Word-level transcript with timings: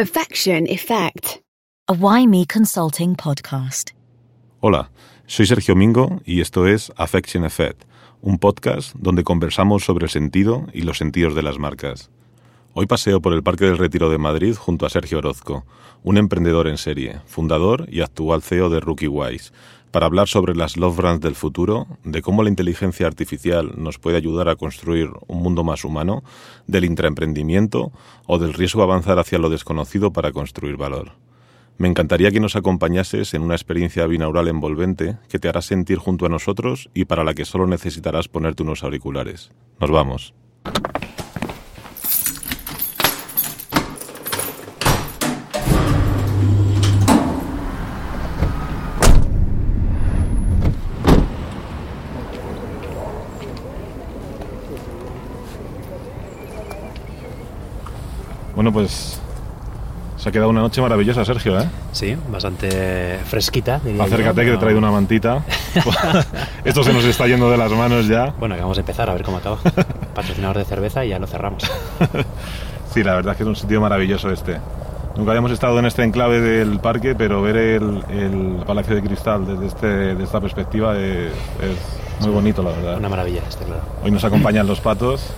Affection 0.00 0.64
Effect. 0.68 1.42
a 1.88 1.92
Why 1.92 2.28
Me 2.28 2.46
Consulting 2.46 3.16
podcast. 3.16 3.90
Hola, 4.60 4.92
soy 5.26 5.44
Sergio 5.44 5.74
Mingo 5.74 6.20
y 6.24 6.40
esto 6.40 6.68
es 6.68 6.92
Affection 6.96 7.44
Effect, 7.44 7.82
un 8.22 8.38
podcast 8.38 8.94
donde 8.94 9.24
conversamos 9.24 9.82
sobre 9.82 10.04
el 10.04 10.10
sentido 10.10 10.68
y 10.72 10.82
los 10.82 10.98
sentidos 10.98 11.34
de 11.34 11.42
las 11.42 11.58
marcas. 11.58 12.12
Hoy 12.74 12.86
paseo 12.86 13.20
por 13.20 13.32
el 13.32 13.42
Parque 13.42 13.64
del 13.64 13.76
Retiro 13.76 14.08
de 14.08 14.18
Madrid 14.18 14.54
junto 14.54 14.86
a 14.86 14.88
Sergio 14.88 15.18
Orozco, 15.18 15.66
un 16.04 16.16
emprendedor 16.16 16.68
en 16.68 16.78
serie, 16.78 17.20
fundador 17.26 17.88
y 17.90 18.00
actual 18.00 18.40
CEO 18.40 18.68
de 18.68 18.78
Rookie 18.78 19.08
Wise, 19.08 19.50
para 19.90 20.06
hablar 20.06 20.28
sobre 20.28 20.54
las 20.54 20.76
love 20.76 20.96
brands 20.96 21.22
del 21.22 21.34
futuro, 21.34 21.86
de 22.04 22.22
cómo 22.22 22.42
la 22.42 22.48
inteligencia 22.48 23.06
artificial 23.06 23.72
nos 23.76 23.98
puede 23.98 24.16
ayudar 24.16 24.48
a 24.48 24.56
construir 24.56 25.10
un 25.26 25.42
mundo 25.42 25.64
más 25.64 25.84
humano, 25.84 26.22
del 26.66 26.84
intraemprendimiento 26.84 27.92
o 28.26 28.38
del 28.38 28.54
riesgo 28.54 28.82
a 28.82 28.84
avanzar 28.84 29.18
hacia 29.18 29.38
lo 29.38 29.50
desconocido 29.50 30.12
para 30.12 30.32
construir 30.32 30.76
valor. 30.76 31.12
Me 31.78 31.86
encantaría 31.86 32.32
que 32.32 32.40
nos 32.40 32.56
acompañases 32.56 33.34
en 33.34 33.42
una 33.42 33.54
experiencia 33.54 34.04
binaural 34.06 34.48
envolvente 34.48 35.16
que 35.28 35.38
te 35.38 35.48
hará 35.48 35.62
sentir 35.62 35.98
junto 35.98 36.26
a 36.26 36.28
nosotros 36.28 36.90
y 36.92 37.04
para 37.04 37.22
la 37.22 37.34
que 37.34 37.44
solo 37.44 37.68
necesitarás 37.68 38.26
ponerte 38.26 38.64
unos 38.64 38.82
auriculares. 38.82 39.52
Nos 39.78 39.90
vamos. 39.90 40.34
Bueno, 58.68 58.80
pues 58.80 59.18
se 60.18 60.28
ha 60.28 60.32
quedado 60.32 60.50
una 60.50 60.60
noche 60.60 60.82
maravillosa, 60.82 61.24
Sergio, 61.24 61.58
¿eh? 61.58 61.66
Sí, 61.92 62.14
bastante 62.30 63.18
fresquita. 63.24 63.80
diría 63.82 63.96
yo, 63.96 64.04
Acércate 64.04 64.42
que 64.42 64.50
te 64.50 64.54
he 64.56 64.58
traído 64.58 64.78
una 64.78 64.90
mantita. 64.90 65.42
Esto 66.66 66.84
se 66.84 66.92
nos 66.92 67.02
está 67.04 67.26
yendo 67.26 67.50
de 67.50 67.56
las 67.56 67.72
manos 67.72 68.06
ya. 68.08 68.34
Bueno, 68.38 68.56
que 68.56 68.60
vamos 68.60 68.76
a 68.76 68.80
empezar 68.80 69.08
a 69.08 69.14
ver 69.14 69.22
cómo 69.22 69.38
acaba. 69.38 69.56
Patrocinador 70.14 70.58
de 70.58 70.66
cerveza 70.66 71.02
y 71.02 71.08
ya 71.08 71.18
lo 71.18 71.26
cerramos. 71.26 71.62
Sí, 72.92 73.02
la 73.02 73.14
verdad 73.14 73.32
es 73.32 73.36
que 73.38 73.44
es 73.44 73.48
un 73.48 73.56
sitio 73.56 73.80
maravilloso 73.80 74.30
este. 74.30 74.58
Nunca 75.16 75.30
habíamos 75.30 75.50
estado 75.50 75.78
en 75.78 75.86
este 75.86 76.04
enclave 76.04 76.42
del 76.42 76.78
parque, 76.78 77.14
pero 77.14 77.40
ver 77.40 77.56
el, 77.56 78.04
el 78.10 78.62
Palacio 78.66 78.96
de 78.96 79.02
Cristal 79.02 79.46
desde, 79.46 79.66
este, 79.66 80.22
esta 80.22 80.42
perspectiva 80.42 80.94
es, 80.98 81.32
es 81.62 82.26
muy 82.26 82.34
bonito, 82.34 82.62
la 82.62 82.72
verdad. 82.72 82.98
Una 82.98 83.08
maravilla, 83.08 83.40
está 83.48 83.64
claro. 83.64 83.80
Hoy 84.04 84.10
nos 84.10 84.24
acompañan 84.24 84.66
los 84.66 84.80
patos 84.80 85.32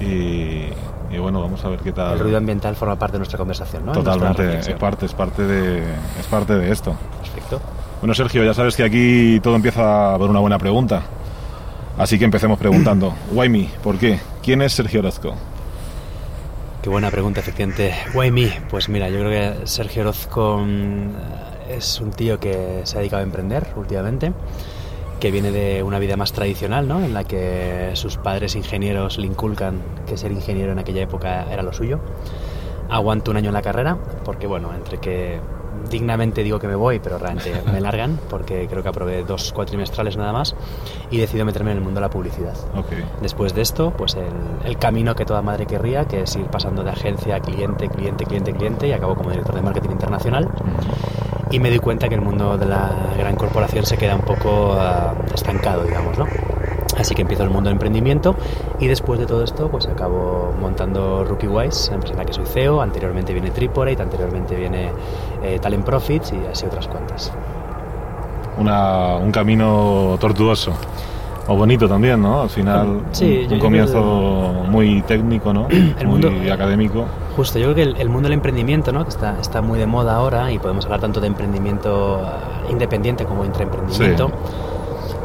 y, 0.00 0.68
y 1.10 1.18
bueno, 1.18 1.40
vamos 1.40 1.64
a 1.64 1.68
ver 1.68 1.80
qué 1.80 1.92
tal. 1.92 2.14
El 2.14 2.18
ruido 2.20 2.38
ambiental 2.38 2.76
forma 2.76 2.96
parte 2.98 3.14
de 3.14 3.18
nuestra 3.18 3.38
conversación, 3.38 3.86
¿no? 3.86 3.92
Totalmente, 3.92 4.58
es 4.58 4.68
parte, 4.74 5.06
es, 5.06 5.14
parte 5.14 5.42
de, 5.42 5.82
es 6.18 6.26
parte 6.28 6.54
de 6.54 6.70
esto. 6.70 6.96
Perfecto. 7.20 7.60
Bueno, 8.00 8.14
Sergio, 8.14 8.44
ya 8.44 8.54
sabes 8.54 8.76
que 8.76 8.84
aquí 8.84 9.40
todo 9.40 9.56
empieza 9.56 10.16
por 10.18 10.30
una 10.30 10.40
buena 10.40 10.58
pregunta. 10.58 11.02
Así 11.98 12.18
que 12.18 12.24
empecemos 12.24 12.58
preguntando. 12.58 13.14
Why 13.32 13.48
me? 13.48 13.70
¿Por 13.82 13.98
qué? 13.98 14.20
¿Quién 14.42 14.62
es 14.62 14.72
Sergio 14.72 15.00
Orozco? 15.00 15.34
Qué 16.82 16.88
buena 16.88 17.10
pregunta, 17.10 17.40
efectivamente. 17.40 17.92
Why 18.14 18.30
me? 18.30 18.60
Pues 18.70 18.88
mira, 18.88 19.08
yo 19.08 19.18
creo 19.18 19.30
que 19.30 19.66
Sergio 19.66 20.02
Orozco 20.02 20.62
mm, 20.64 21.08
es 21.70 22.00
un 22.00 22.12
tío 22.12 22.38
que 22.38 22.82
se 22.84 22.96
ha 22.96 23.00
dedicado 23.00 23.20
a 23.20 23.24
emprender 23.24 23.66
últimamente, 23.76 24.32
que 25.18 25.30
viene 25.30 25.50
de 25.50 25.82
una 25.82 25.98
vida 25.98 26.16
más 26.16 26.32
tradicional, 26.32 26.86
¿no? 26.86 27.00
En 27.00 27.14
la 27.14 27.24
que 27.24 27.90
sus 27.94 28.16
padres 28.16 28.54
ingenieros 28.54 29.18
le 29.18 29.26
inculcan 29.26 29.80
que 30.06 30.16
ser 30.16 30.32
ingeniero 30.32 30.72
en 30.72 30.78
aquella 30.78 31.02
época 31.02 31.46
era 31.50 31.62
lo 31.62 31.72
suyo. 31.72 32.00
Aguanto 32.88 33.30
un 33.30 33.36
año 33.36 33.48
en 33.48 33.54
la 33.54 33.62
carrera, 33.62 33.98
porque 34.24 34.46
bueno, 34.46 34.72
entre 34.74 34.98
que 34.98 35.40
dignamente 35.90 36.42
digo 36.42 36.58
que 36.58 36.68
me 36.68 36.74
voy, 36.74 36.98
pero 37.00 37.18
realmente 37.18 37.52
me 37.72 37.80
largan, 37.80 38.18
porque 38.28 38.66
creo 38.68 38.82
que 38.82 38.88
aprobé 38.88 39.24
dos 39.24 39.52
cuatrimestrales 39.52 40.16
nada 40.16 40.32
más, 40.32 40.54
y 41.10 41.18
decido 41.18 41.44
meterme 41.44 41.72
en 41.72 41.78
el 41.78 41.84
mundo 41.84 42.00
de 42.00 42.06
la 42.06 42.10
publicidad. 42.10 42.54
Ok. 42.76 42.92
Después 43.20 43.54
de 43.54 43.62
esto, 43.62 43.92
pues 43.96 44.14
el, 44.14 44.24
el 44.64 44.78
camino 44.78 45.14
que 45.14 45.24
toda 45.24 45.42
madre 45.42 45.66
querría, 45.66 46.06
que 46.06 46.22
es 46.22 46.36
ir 46.36 46.46
pasando 46.46 46.82
de 46.82 46.90
agencia 46.90 47.36
a 47.36 47.40
cliente, 47.40 47.88
cliente, 47.88 48.24
cliente, 48.24 48.52
cliente, 48.52 48.88
y 48.88 48.92
acabo 48.92 49.14
como 49.14 49.30
director 49.30 49.54
de 49.54 49.62
marketing 49.62 49.90
internacional. 49.90 50.48
Y 51.50 51.60
me 51.60 51.70
di 51.70 51.78
cuenta 51.78 52.08
que 52.08 52.14
el 52.14 52.20
mundo 52.20 52.58
de 52.58 52.66
la 52.66 52.90
gran 53.16 53.34
corporación 53.36 53.86
se 53.86 53.96
queda 53.96 54.14
un 54.14 54.20
poco 54.22 54.74
ah, 54.78 55.14
estancado, 55.34 55.84
digamos, 55.84 56.18
¿no? 56.18 56.26
Así 56.98 57.14
que 57.14 57.22
empiezo 57.22 57.44
el 57.44 57.50
mundo 57.50 57.68
del 57.68 57.74
emprendimiento 57.76 58.34
y 58.80 58.86
después 58.88 59.20
de 59.20 59.26
todo 59.26 59.44
esto, 59.44 59.68
pues 59.68 59.86
acabo 59.86 60.52
montando 60.60 61.24
Rookie 61.24 61.46
Wise, 61.46 61.92
empresa 61.94 62.12
en 62.14 62.18
la 62.18 62.24
que 62.26 62.32
soy 62.32 62.44
CEO. 62.44 62.82
Anteriormente 62.82 63.32
viene 63.32 63.50
Triporate, 63.50 64.02
anteriormente 64.02 64.56
viene 64.56 64.90
eh, 65.42 65.58
Talent 65.60 65.84
Profits 65.84 66.32
y 66.32 66.46
así 66.50 66.66
otras 66.66 66.88
cuantas. 66.88 67.32
Una- 68.58 69.14
un 69.16 69.30
camino 69.30 70.16
tortuoso. 70.20 70.72
O 71.50 71.56
bonito 71.56 71.88
también, 71.88 72.20
¿no? 72.22 72.42
Al 72.42 72.50
final, 72.50 73.00
Sí, 73.12 73.44
un, 73.48 73.54
un 73.54 73.58
comienzo 73.58 73.92
creo 73.92 74.64
muy 74.70 75.00
técnico, 75.02 75.52
¿no? 75.52 75.66
El 75.70 76.06
muy 76.06 76.20
mundo- 76.20 76.52
académico. 76.52 77.04
Justo, 77.36 77.58
yo 77.58 77.72
creo 77.72 77.74
que 77.76 77.82
el, 77.82 77.96
el 77.96 78.08
mundo 78.08 78.26
del 78.28 78.34
emprendimiento, 78.34 78.92
¿no? 78.92 79.04
que 79.04 79.10
está, 79.10 79.36
está 79.40 79.62
muy 79.62 79.78
de 79.78 79.86
moda 79.86 80.14
ahora 80.16 80.50
y 80.52 80.58
podemos 80.58 80.84
hablar 80.84 81.00
tanto 81.00 81.20
de 81.20 81.28
emprendimiento 81.28 82.20
eh, 82.20 82.70
independiente 82.72 83.24
como 83.24 83.44
intraemprendimiento, 83.44 84.30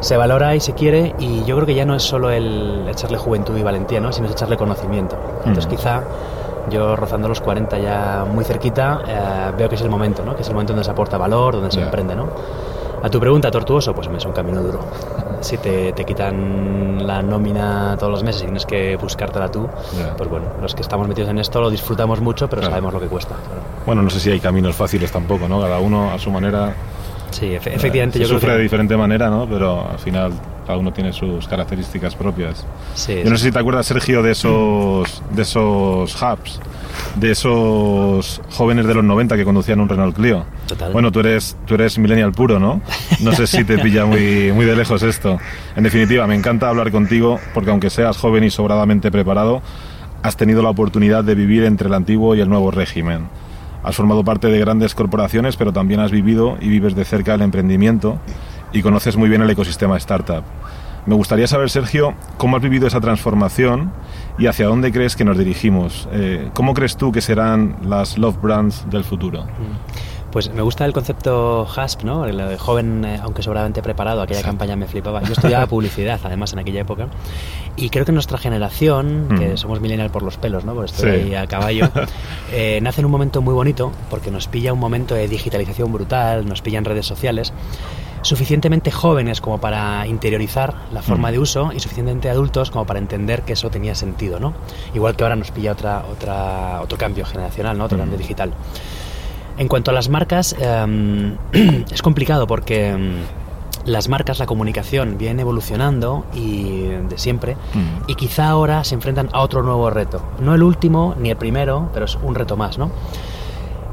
se 0.00 0.16
valora 0.16 0.54
y 0.54 0.60
se 0.60 0.74
quiere 0.74 1.14
y 1.18 1.44
yo 1.44 1.56
creo 1.56 1.66
que 1.66 1.74
ya 1.74 1.84
no 1.84 1.94
es 1.96 2.02
solo 2.04 2.30
el 2.30 2.86
echarle 2.88 3.18
juventud 3.18 3.56
y 3.56 3.62
valentía, 3.62 4.00
¿no? 4.00 4.12
sino 4.12 4.26
es 4.28 4.32
echarle 4.32 4.56
conocimiento. 4.56 5.16
Entonces 5.44 5.66
Mm. 5.66 5.70
quizá 5.70 6.02
yo 6.70 6.94
rozando 6.96 7.28
los 7.28 7.40
40 7.40 7.78
ya 7.78 8.24
muy 8.32 8.44
cerquita 8.44 9.00
eh, 9.06 9.52
veo 9.58 9.68
que 9.68 9.74
es 9.74 9.82
el 9.82 9.90
momento, 9.90 10.24
¿no? 10.24 10.36
que 10.36 10.42
es 10.42 10.48
el 10.48 10.54
momento 10.54 10.72
donde 10.72 10.84
se 10.84 10.90
aporta 10.92 11.18
valor, 11.18 11.54
donde 11.54 11.70
se 11.72 11.78
Ya. 11.80 11.86
emprende. 11.86 12.14
¿no? 12.14 12.28
A 13.02 13.10
tu 13.10 13.18
pregunta, 13.20 13.50
tortuoso, 13.50 13.92
pues 13.94 14.08
me 14.08 14.16
es 14.18 14.24
un 14.24 14.32
camino 14.32 14.62
duro. 14.62 14.78
Si 15.44 15.58
te, 15.58 15.92
te 15.92 16.04
quitan 16.06 17.06
la 17.06 17.20
nómina 17.22 17.96
todos 17.98 18.10
los 18.10 18.22
meses 18.24 18.40
y 18.42 18.44
tienes 18.46 18.64
que 18.64 18.96
buscártela 18.96 19.50
tú, 19.50 19.68
Ya. 19.98 20.16
pues 20.16 20.28
bueno, 20.30 20.46
los 20.62 20.74
que 20.74 20.80
estamos 20.80 21.06
metidos 21.06 21.28
en 21.30 21.38
esto 21.38 21.60
lo 21.60 21.70
disfrutamos 21.70 22.20
mucho, 22.20 22.48
pero 22.48 22.60
Claro. 22.62 22.72
sabemos 22.76 22.94
lo 22.94 23.00
que 23.00 23.06
cuesta. 23.08 23.34
claro. 23.34 23.60
Bueno, 23.84 24.00
no 24.02 24.08
sé 24.08 24.20
si 24.20 24.30
hay 24.30 24.40
caminos 24.40 24.74
fáciles 24.74 25.12
tampoco, 25.12 25.46
¿no? 25.46 25.60
Cada 25.60 25.78
uno 25.80 26.10
a 26.10 26.18
su 26.18 26.30
manera. 26.30 26.72
Sí, 27.30 27.46
efe- 27.46 27.74
efectivamente, 27.74 28.18
se 28.18 28.22
yo 28.24 28.28
creo 28.28 28.38
sufre 28.38 28.52
que... 28.52 28.56
de 28.56 28.62
diferente 28.62 28.96
manera, 28.96 29.28
¿no? 29.28 29.46
Pero 29.46 29.86
al 29.90 29.98
final 29.98 30.32
cada 30.66 30.78
uno 30.78 30.92
tiene 30.92 31.12
sus 31.12 31.46
características 31.46 32.14
propias. 32.14 32.64
Sí, 32.94 33.20
Yo 33.22 33.28
no 33.30 33.36
sé 33.36 33.44
si 33.46 33.52
te 33.52 33.58
acuerdas, 33.58 33.84
Sergio, 33.84 34.22
de 34.22 34.30
esos, 34.32 35.22
de 35.30 35.42
esos 35.42 36.14
hubs, 36.22 36.58
de 37.16 37.30
esos 37.30 38.40
jóvenes 38.50 38.86
de 38.86 38.94
los 38.94 39.04
90 39.04 39.36
que 39.36 39.44
conducían 39.44 39.80
un 39.80 39.88
Renault 39.88 40.16
Clio. 40.16 40.44
Total. 40.66 40.92
Bueno, 40.92 41.12
tú 41.12 41.20
eres, 41.20 41.56
tú 41.66 41.74
eres 41.74 41.98
millennial 41.98 42.32
puro, 42.32 42.58
¿no? 42.58 42.80
No 43.20 43.32
sé 43.32 43.46
si 43.46 43.64
te 43.64 43.78
pilla 43.78 44.06
muy, 44.06 44.52
muy 44.52 44.66
de 44.66 44.76
lejos 44.76 45.02
esto. 45.02 45.38
En 45.76 45.84
definitiva, 45.84 46.26
me 46.26 46.34
encanta 46.34 46.68
hablar 46.68 46.90
contigo 46.90 47.38
porque 47.52 47.70
aunque 47.70 47.90
seas 47.90 48.16
joven 48.16 48.44
y 48.44 48.50
sobradamente 48.50 49.10
preparado, 49.10 49.62
has 50.22 50.36
tenido 50.36 50.62
la 50.62 50.70
oportunidad 50.70 51.22
de 51.24 51.34
vivir 51.34 51.64
entre 51.64 51.88
el 51.88 51.94
antiguo 51.94 52.34
y 52.34 52.40
el 52.40 52.48
nuevo 52.48 52.70
régimen. 52.70 53.28
Has 53.82 53.96
formado 53.96 54.24
parte 54.24 54.48
de 54.48 54.58
grandes 54.58 54.94
corporaciones, 54.94 55.56
pero 55.56 55.72
también 55.72 56.00
has 56.00 56.10
vivido 56.10 56.56
y 56.60 56.68
vives 56.68 56.94
de 56.94 57.04
cerca 57.04 57.34
el 57.34 57.42
emprendimiento 57.42 58.18
y 58.72 58.80
conoces 58.80 59.16
muy 59.16 59.28
bien 59.28 59.42
el 59.42 59.50
ecosistema 59.50 59.98
startup. 59.98 60.42
Me 61.06 61.14
gustaría 61.14 61.46
saber, 61.46 61.68
Sergio, 61.68 62.14
cómo 62.38 62.56
has 62.56 62.62
vivido 62.62 62.86
esa 62.86 63.00
transformación 63.00 63.92
y 64.38 64.46
hacia 64.46 64.66
dónde 64.66 64.92
crees 64.92 65.16
que 65.16 65.24
nos 65.24 65.38
dirigimos. 65.38 66.08
Eh, 66.12 66.50
¿Cómo 66.54 66.74
crees 66.74 66.96
tú 66.96 67.12
que 67.12 67.20
serán 67.20 67.76
las 67.84 68.18
love 68.18 68.40
brands 68.40 68.84
del 68.90 69.04
futuro? 69.04 69.46
Pues 70.32 70.52
me 70.52 70.62
gusta 70.62 70.84
el 70.84 70.92
concepto 70.92 71.64
HASP, 71.76 72.02
¿no? 72.02 72.26
Lo 72.26 72.48
de 72.48 72.58
joven, 72.58 73.04
eh, 73.04 73.20
aunque 73.22 73.40
sobradamente 73.44 73.82
preparado, 73.82 74.20
aquella 74.20 74.42
campaña 74.42 74.74
me 74.74 74.88
flipaba. 74.88 75.22
Yo 75.22 75.32
estudiaba 75.32 75.64
publicidad, 75.68 76.18
además, 76.24 76.52
en 76.54 76.58
aquella 76.58 76.80
época. 76.80 77.06
Y 77.76 77.88
creo 77.90 78.04
que 78.04 78.10
nuestra 78.10 78.36
generación, 78.36 79.28
que 79.38 79.50
Mm. 79.52 79.56
somos 79.56 79.80
millennial 79.80 80.10
por 80.10 80.24
los 80.24 80.36
pelos, 80.36 80.64
¿no? 80.64 80.74
Porque 80.74 80.90
estoy 80.90 81.10
Sí. 81.12 81.16
ahí 81.26 81.34
a 81.36 81.46
caballo, 81.46 81.88
eh, 82.52 82.80
nace 82.82 83.00
en 83.00 83.04
un 83.04 83.12
momento 83.12 83.42
muy 83.42 83.54
bonito, 83.54 83.92
porque 84.10 84.32
nos 84.32 84.48
pilla 84.48 84.72
un 84.72 84.80
momento 84.80 85.14
de 85.14 85.28
digitalización 85.28 85.92
brutal, 85.92 86.48
nos 86.48 86.62
pillan 86.62 86.84
redes 86.84 87.06
sociales, 87.06 87.52
suficientemente 88.24 88.90
jóvenes 88.90 89.40
como 89.40 89.58
para 89.58 90.06
interiorizar 90.06 90.74
la 90.92 91.02
forma 91.02 91.30
de 91.30 91.38
uso 91.38 91.70
y 91.74 91.80
suficientemente 91.80 92.28
adultos 92.30 92.70
como 92.70 92.86
para 92.86 92.98
entender 92.98 93.42
que 93.42 93.52
eso 93.52 93.70
tenía 93.70 93.94
sentido, 93.94 94.40
¿no? 94.40 94.54
Igual 94.94 95.14
que 95.14 95.22
ahora 95.24 95.36
nos 95.36 95.50
pilla 95.50 95.72
otra, 95.72 96.04
otra, 96.10 96.80
otro 96.82 96.96
cambio 96.98 97.24
generacional, 97.26 97.76
¿no? 97.78 97.84
Otro 97.84 97.98
cambio 97.98 98.16
digital. 98.18 98.52
En 99.58 99.68
cuanto 99.68 99.90
a 99.90 99.94
las 99.94 100.08
marcas, 100.08 100.56
em, 100.58 101.36
es 101.92 102.02
complicado 102.02 102.46
porque 102.46 102.88
em, 102.88 103.18
las 103.84 104.08
marcas, 104.08 104.38
la 104.38 104.46
comunicación 104.46 105.18
viene 105.18 105.42
evolucionando 105.42 106.24
y 106.34 106.84
de 106.88 107.18
siempre 107.18 107.54
Mm. 107.74 108.10
y 108.10 108.14
quizá 108.14 108.48
ahora 108.48 108.82
se 108.84 108.94
enfrentan 108.94 109.28
a 109.32 109.40
otro 109.42 109.62
nuevo 109.62 109.90
reto. 109.90 110.22
No 110.40 110.54
el 110.54 110.62
último 110.62 111.14
ni 111.20 111.30
el 111.30 111.36
primero, 111.36 111.90
pero 111.92 112.06
es 112.06 112.16
un 112.22 112.34
reto 112.34 112.56
más, 112.56 112.78
¿no? 112.78 112.90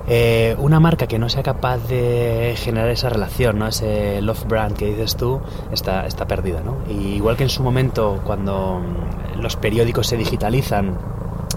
Eh, 0.07 0.55
una 0.59 0.79
marca 0.79 1.07
que 1.07 1.19
no 1.19 1.29
sea 1.29 1.43
capaz 1.43 1.77
de 1.87 2.55
generar 2.57 2.89
esa 2.89 3.09
relación, 3.09 3.59
¿no? 3.59 3.67
ese 3.67 4.21
love 4.21 4.45
brand 4.45 4.75
que 4.75 4.85
dices 4.87 5.15
tú, 5.15 5.41
está, 5.71 6.05
está 6.05 6.27
perdida. 6.27 6.61
¿no? 6.63 6.77
Y 6.89 7.15
igual 7.15 7.37
que 7.37 7.43
en 7.43 7.49
su 7.49 7.63
momento, 7.63 8.21
cuando 8.23 8.79
mm, 8.79 9.41
los 9.41 9.55
periódicos 9.55 10.07
se 10.07 10.17
digitalizan 10.17 10.97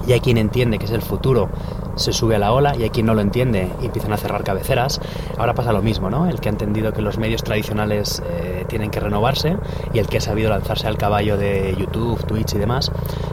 y 0.07 0.13
hay 0.13 0.21
quien 0.21 0.39
entiende 0.39 0.79
que 0.79 0.87
es 0.87 0.91
el 0.91 1.03
futuro, 1.03 1.49
se 1.97 2.13
sube 2.13 2.37
a 2.37 2.39
la 2.39 2.53
ola 2.53 2.75
y 2.77 2.83
hay 2.83 2.91
quien 2.91 3.07
no 3.07 3.15
lo 3.15 3.21
entiende 3.21 3.71
y 3.81 3.87
empiezan 3.87 4.13
a 4.13 4.17
cerrar 4.17 4.45
cabeceras. 4.45 5.01
Ahora 5.39 5.55
pasa 5.55 5.73
lo 5.73 5.83
mismo, 5.83 6.11
¿no? 6.11 6.29
El 6.29 6.41
que 6.41 6.49
ha 6.49 6.53
entendido 6.53 6.93
que 6.93 7.03
los 7.03 7.19
medios 7.19 7.43
tradicionales 7.43 8.23
eh, 8.27 8.65
tienen 8.69 8.91
que 8.91 9.01
renovarse 9.01 9.57
y 9.93 9.99
el 9.99 10.07
que 10.07 10.19
ha 10.19 10.21
sabido 10.21 10.51
lanzarse 10.51 10.87
al 10.87 10.97
caballo 10.97 11.37
de 11.37 11.75
YouTube, 11.79 12.25
Twitch 12.27 12.55
y 12.55 12.59
demás, 12.59 12.91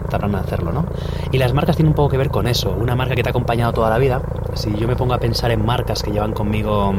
tardan 0.10 0.32
en 0.32 0.36
hacerlo, 0.38 0.72
¿no? 0.72 0.86
Y 1.32 1.38
las 1.38 1.54
marcas 1.54 1.76
tienen 1.76 1.90
un 1.90 1.96
poco 1.96 2.10
que 2.10 2.18
ver 2.18 2.30
con 2.30 2.48
eso. 2.48 2.72
Una 2.72 2.96
marca 2.96 3.16
que 3.16 3.24
te 3.24 3.30
ha 3.30 3.32
acompañado 3.32 3.74
toda 3.74 3.90
la 3.90 3.98
vida, 3.98 4.22
si 4.54 4.76
yo 4.76 4.88
me 4.88 4.96
pongo 4.96 5.14
a 5.14 5.20
pensar 5.20 5.52
en 5.52 5.66
marcas 5.66 6.04
que 6.04 6.12
llevan 6.12 6.34
conmigo 6.34 6.94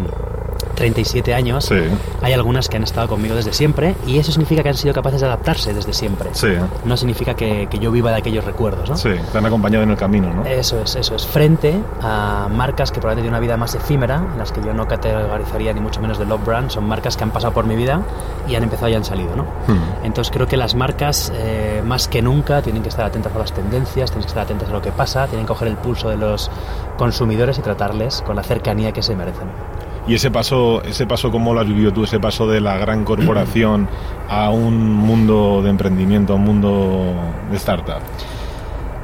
37 0.74 1.34
años, 1.34 1.64
Sí. 1.66 1.76
hay 2.22 2.32
algunas 2.32 2.68
que 2.68 2.76
han 2.76 2.82
estado 2.84 3.08
conmigo 3.08 3.34
desde 3.34 3.52
siempre 3.52 3.94
y 4.06 4.18
eso 4.18 4.32
significa 4.32 4.62
que 4.62 4.68
han 4.70 4.76
sido 4.76 4.94
capaces 4.94 5.20
de 5.20 5.26
adaptarse 5.26 5.72
desde 5.74 5.92
siempre. 5.92 6.30
Sí. 6.32 6.48
No 6.84 6.96
significa 6.96 7.34
que, 7.34 7.66
que 7.70 7.78
yo 7.78 7.90
viva 7.90 8.10
de 8.10 8.16
aquellos 8.18 8.44
recuerdos, 8.44 8.88
¿no? 8.90 8.96
Sí, 8.96 9.10
te 9.30 9.38
han 9.38 9.46
acompañado 9.46 9.84
en 9.84 9.90
el 9.90 9.96
camino, 9.96 10.32
¿no? 10.32 10.44
Eso 10.44 10.80
es, 10.80 10.96
eso 10.96 11.14
es. 11.14 11.26
Frente 11.26 11.74
a 12.00 12.48
marcas 12.50 12.90
que 12.90 13.00
probablemente 13.00 13.22
tienen 13.26 13.34
una 13.34 13.40
vida 13.40 13.56
más 13.56 13.74
efímera, 13.74 14.16
en 14.32 14.38
las 14.38 14.52
que 14.52 14.60
yo 14.62 14.72
no 14.72 14.86
categorizaría 14.88 15.72
ni 15.72 15.80
mucho 15.80 16.00
menos 16.00 16.18
de 16.18 16.26
love 16.26 16.44
brand, 16.44 16.70
son 16.70 16.84
marcas 16.86 17.16
que 17.16 17.24
han 17.24 17.30
pasado 17.30 17.52
por 17.52 17.64
mi 17.66 17.76
vida 17.76 18.02
y 18.48 18.54
han 18.54 18.62
empezado 18.62 18.88
y 18.88 18.94
han 18.94 19.04
salido, 19.04 19.34
¿no? 19.36 19.44
Hmm. 19.66 20.04
Entonces 20.04 20.32
creo 20.32 20.46
que 20.46 20.56
las 20.56 20.74
marcas, 20.74 21.32
eh, 21.34 21.82
más 21.84 22.08
que 22.08 22.22
nunca, 22.22 22.62
tienen 22.62 22.82
que 22.82 22.88
estar 22.88 23.04
atentas 23.04 23.34
a 23.34 23.38
las 23.38 23.52
tendencias, 23.52 24.10
tienen 24.10 24.22
que 24.24 24.28
estar 24.28 24.44
atentas 24.44 24.68
a 24.68 24.72
lo 24.72 24.82
que 24.82 24.92
pasa, 24.92 25.26
tienen 25.26 25.46
que 25.46 25.48
coger 25.52 25.68
el 25.68 25.76
pulso 25.76 26.08
de 26.08 26.16
los 26.16 26.50
consumidores 26.96 27.58
y 27.58 27.62
tratarles 27.62 28.22
con 28.22 28.36
la 28.36 28.42
cercanía 28.42 28.92
que 28.92 29.02
se 29.02 29.14
merecen. 29.16 29.48
Y 30.06 30.14
ese 30.14 30.30
paso, 30.30 30.82
ese 30.82 31.06
paso, 31.06 31.30
¿cómo 31.30 31.54
lo 31.54 31.60
has 31.60 31.66
vivido 31.66 31.92
tú? 31.92 32.04
Ese 32.04 32.18
paso 32.18 32.46
de 32.46 32.60
la 32.60 32.76
gran 32.76 33.04
corporación 33.04 33.88
a 34.28 34.50
un 34.50 34.92
mundo 34.92 35.62
de 35.62 35.70
emprendimiento, 35.70 36.32
a 36.32 36.36
un 36.36 36.44
mundo 36.44 37.14
de 37.50 37.56
startup. 37.56 38.02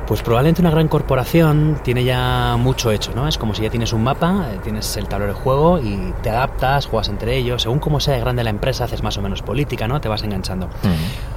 Pues 0.09 0.23
probablemente 0.23 0.63
una 0.63 0.71
gran 0.71 0.89
corporación 0.89 1.81
tiene 1.85 2.03
ya 2.03 2.57
mucho 2.59 2.91
hecho, 2.91 3.13
¿no? 3.15 3.29
Es 3.29 3.37
como 3.37 3.55
si 3.55 3.63
ya 3.63 3.69
tienes 3.69 3.93
un 3.93 4.03
mapa, 4.03 4.47
eh, 4.51 4.59
tienes 4.65 4.97
el 4.97 5.07
tablero 5.07 5.35
de 5.35 5.39
juego 5.39 5.79
y 5.79 6.15
te 6.23 6.31
adaptas, 6.31 6.87
juegas 6.87 7.11
entre 7.11 7.37
ellos, 7.37 7.61
según 7.61 7.79
cómo 7.79 8.01
sea 8.01 8.15
de 8.15 8.21
grande 8.21 8.43
la 8.43 8.49
empresa, 8.49 8.85
haces 8.85 9.03
más 9.03 9.19
o 9.19 9.23
menos 9.23 9.43
política, 9.43 9.87
¿no? 9.87 10.01
Te 10.01 10.09
vas 10.09 10.23
enganchando. 10.23 10.71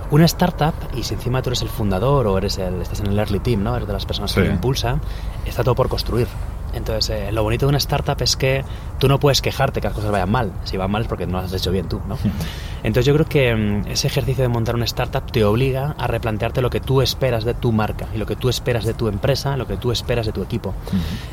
Una 0.09 0.23
startup, 0.23 0.73
y 0.95 1.03
si 1.03 1.15
encima 1.15 1.41
tú 1.41 1.49
eres 1.49 1.61
el 1.63 1.69
fundador 1.69 2.27
o 2.27 2.37
eres 2.37 2.57
el, 2.59 2.81
estás 2.81 3.01
en 3.01 3.07
el 3.07 3.19
early 3.19 3.39
team, 3.39 3.61
¿no? 3.61 3.75
Eres 3.75 3.87
de 3.87 3.93
las 3.93 4.05
personas 4.05 4.33
que 4.33 4.39
lo 4.39 4.47
impulsan, 4.47 5.01
está 5.45 5.65
todo 5.65 5.75
por 5.75 5.89
construir. 5.89 6.27
Entonces, 6.73 7.09
eh, 7.09 7.31
lo 7.31 7.43
bonito 7.43 7.65
de 7.65 7.69
una 7.69 7.77
startup 7.77 8.21
es 8.21 8.35
que 8.35 8.63
tú 8.99 9.07
no 9.07 9.19
puedes 9.19 9.41
quejarte 9.41 9.81
que 9.81 9.87
las 9.87 9.95
cosas 9.95 10.11
vayan 10.11 10.31
mal. 10.31 10.51
Si 10.63 10.77
van 10.77 10.91
mal 10.91 11.03
es 11.03 11.07
porque 11.07 11.27
no 11.27 11.41
las 11.41 11.53
has 11.53 11.61
hecho 11.61 11.71
bien 11.71 11.87
tú, 11.87 12.01
¿no? 12.07 12.17
Entonces 12.83 13.05
yo 13.05 13.13
creo 13.13 13.25
que 13.25 13.55
mm, 13.55 13.87
ese 13.89 14.07
ejercicio 14.07 14.43
de 14.43 14.47
montar 14.47 14.75
una 14.75 14.85
startup 14.85 15.31
te 15.31 15.43
obliga 15.43 15.95
a 15.97 16.07
replantearte 16.07 16.61
lo 16.61 16.69
que 16.69 16.79
tú 16.79 17.01
esperas 17.01 17.43
de 17.43 17.53
tu 17.53 17.71
marca 17.71 18.07
y 18.13 18.17
lo 18.17 18.25
que 18.25 18.35
tú 18.35 18.49
esperas 18.49 18.85
de 18.85 18.93
tu 18.93 19.07
empresa, 19.07 19.57
lo 19.57 19.67
que 19.67 19.77
tú 19.77 19.91
esperas 19.91 20.25
de 20.25 20.31
tu 20.31 20.41
equipo. 20.41 20.73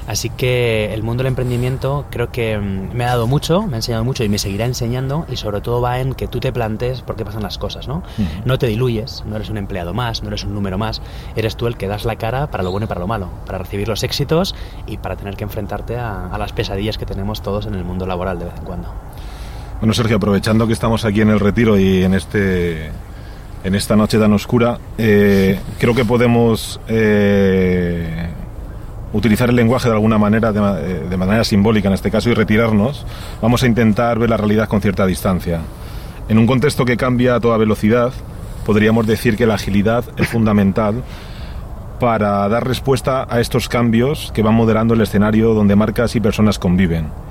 Así 0.07 0.31
que 0.31 0.93
el 0.93 1.03
mundo 1.03 1.23
del 1.23 1.29
emprendimiento 1.29 2.07
creo 2.11 2.31
que 2.31 2.59
mm, 2.59 2.95
me 2.95 3.05
ha 3.05 3.09
dado 3.09 3.27
mucho, 3.27 3.63
me 3.63 3.75
ha 3.75 3.77
enseñado 3.77 4.05
mucho 4.05 4.25
y 4.25 4.29
me 4.29 4.39
seguirá 4.39 4.67
enseñando 4.67 5.27
y 5.31 5.37
sobre 5.37 5.61
todo 5.61 5.81
va 5.81 6.01
en 6.01 6.15
que 6.15 6.29
tú 6.29 6.41
te 6.41 6.53
plantees 6.53 7.03
por 7.03 7.17
qué 7.17 7.25
pasan 7.25 7.43
las 7.43 7.59
cosas, 7.59 7.89
¿no? 7.89 8.03
No 8.45 8.59
te 8.59 8.67
diluyes, 8.67 9.25
no 9.27 9.37
eres 9.37 9.51
un 9.51 9.59
empleado 9.59 9.95
más, 9.95 10.23
no 10.23 10.29
eres 10.29 10.45
un 10.45 10.55
número 10.55 10.79
más, 10.79 11.03
eres 11.37 11.57
tú 11.57 11.67
el 11.67 11.77
que 11.77 11.89
das 11.89 12.05
la 12.05 12.17
cara 12.17 12.51
para 12.51 12.63
lo 12.63 12.71
bueno 12.71 12.85
y 12.85 12.89
para 12.89 13.01
lo 13.01 13.07
malo, 13.07 13.29
para 13.47 13.59
recibir 13.59 13.89
los 13.89 14.03
éxitos 14.03 14.55
y 14.87 14.99
para 14.99 15.17
tener 15.17 15.37
que 15.37 15.45
enfrentarte 15.45 15.97
a, 15.97 16.27
a 16.27 16.39
las 16.39 16.53
pesadillas 16.53 16.99
que 16.99 17.07
tenemos 17.07 17.43
todos 17.43 17.67
en 17.67 17.75
el 17.75 17.85
mundo 17.85 18.07
laboral 18.07 18.39
de 18.39 18.47
vez 18.47 18.55
en 18.57 18.65
cuando. 18.65 18.89
Bueno, 19.81 19.95
Sergio, 19.95 20.17
aprovechando 20.17 20.67
que 20.67 20.73
estamos 20.73 21.05
aquí 21.05 21.21
en 21.21 21.29
el 21.31 21.39
retiro 21.39 21.79
y 21.79 22.03
en 22.03 22.15
este 22.15 22.91
en 23.63 23.75
esta 23.75 23.95
noche 23.95 24.19
tan 24.19 24.33
oscura, 24.33 24.79
eh, 24.99 25.59
creo 25.79 25.95
que 25.95 26.05
podemos 26.05 26.81
eh, 26.89 28.29
utilizar 29.13 29.51
el 29.51 29.57
lenguaje 29.57 29.89
de 29.89 29.95
alguna 29.95 30.19
manera, 30.19 30.53
de, 30.53 30.61
eh, 30.61 31.07
de 31.09 31.17
manera 31.17 31.45
simbólica 31.45 31.89
en 31.89 31.95
este 31.95 32.11
caso, 32.11 32.29
y 32.29 32.35
retirarnos. 32.35 33.07
Vamos 33.41 33.63
a 33.63 33.67
intentar 33.67 34.19
ver 34.19 34.31
la 34.31 34.37
realidad 34.37 34.69
con 34.69 34.81
cierta 34.81 35.07
distancia. 35.07 35.61
En 36.29 36.39
un 36.39 36.47
contexto 36.47 36.85
que 36.85 36.97
cambia 36.97 37.37
a 37.37 37.41
toda 37.41 37.57
velocidad, 37.57 38.13
podríamos 38.67 39.07
decir 39.07 39.37
que 39.37 39.47
la 39.47 39.55
agilidad 39.55 40.05
es 40.17 40.27
fundamental 40.27 41.05
para 42.01 42.49
dar 42.49 42.67
respuesta 42.67 43.27
a 43.29 43.41
estos 43.41 43.69
cambios 43.69 44.33
que 44.35 44.43
van 44.43 44.55
moderando 44.55 44.95
el 44.95 45.01
escenario 45.03 45.55
donde 45.55 45.77
marcas 45.77 46.17
y 46.17 46.21
personas 46.21 46.59
conviven. 46.59 47.28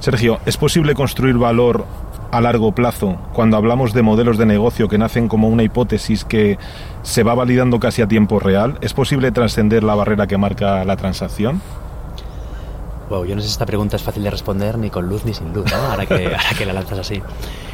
Sergio, 0.00 0.40
¿es 0.46 0.56
posible 0.56 0.94
construir 0.94 1.36
valor 1.36 1.84
a 2.30 2.40
largo 2.40 2.72
plazo 2.72 3.16
cuando 3.34 3.58
hablamos 3.58 3.92
de 3.92 4.00
modelos 4.00 4.38
de 4.38 4.46
negocio 4.46 4.88
que 4.88 4.96
nacen 4.96 5.28
como 5.28 5.48
una 5.48 5.62
hipótesis 5.62 6.24
que 6.24 6.58
se 7.02 7.22
va 7.22 7.34
validando 7.34 7.78
casi 7.80 8.00
a 8.00 8.08
tiempo 8.08 8.38
real? 8.38 8.78
¿Es 8.80 8.94
posible 8.94 9.30
trascender 9.30 9.84
la 9.84 9.94
barrera 9.94 10.26
que 10.26 10.38
marca 10.38 10.86
la 10.86 10.96
transacción? 10.96 11.60
Wow, 13.10 13.26
yo 13.26 13.34
no 13.34 13.42
sé 13.42 13.48
si 13.48 13.52
esta 13.52 13.66
pregunta 13.66 13.96
es 13.96 14.02
fácil 14.02 14.22
de 14.22 14.30
responder 14.30 14.78
ni 14.78 14.88
con 14.88 15.06
luz 15.06 15.26
ni 15.26 15.34
sin 15.34 15.52
luz, 15.52 15.70
¿no? 15.70 15.76
ahora, 15.76 16.06
que, 16.06 16.14
ahora 16.26 16.56
que 16.56 16.64
la 16.64 16.72
lanzas 16.72 17.00
así. 17.00 17.20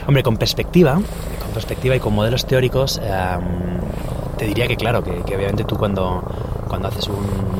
Hombre, 0.08 0.24
con 0.24 0.36
perspectiva, 0.36 0.94
con 0.94 1.50
perspectiva 1.54 1.94
y 1.94 2.00
con 2.00 2.12
modelos 2.12 2.44
teóricos, 2.44 3.00
eh, 3.00 3.36
te 4.36 4.46
diría 4.46 4.66
que 4.66 4.76
claro, 4.76 5.04
que, 5.04 5.22
que 5.22 5.36
obviamente 5.36 5.62
tú 5.62 5.76
cuando, 5.76 6.24
cuando 6.68 6.88
haces 6.88 7.08
un, 7.08 7.16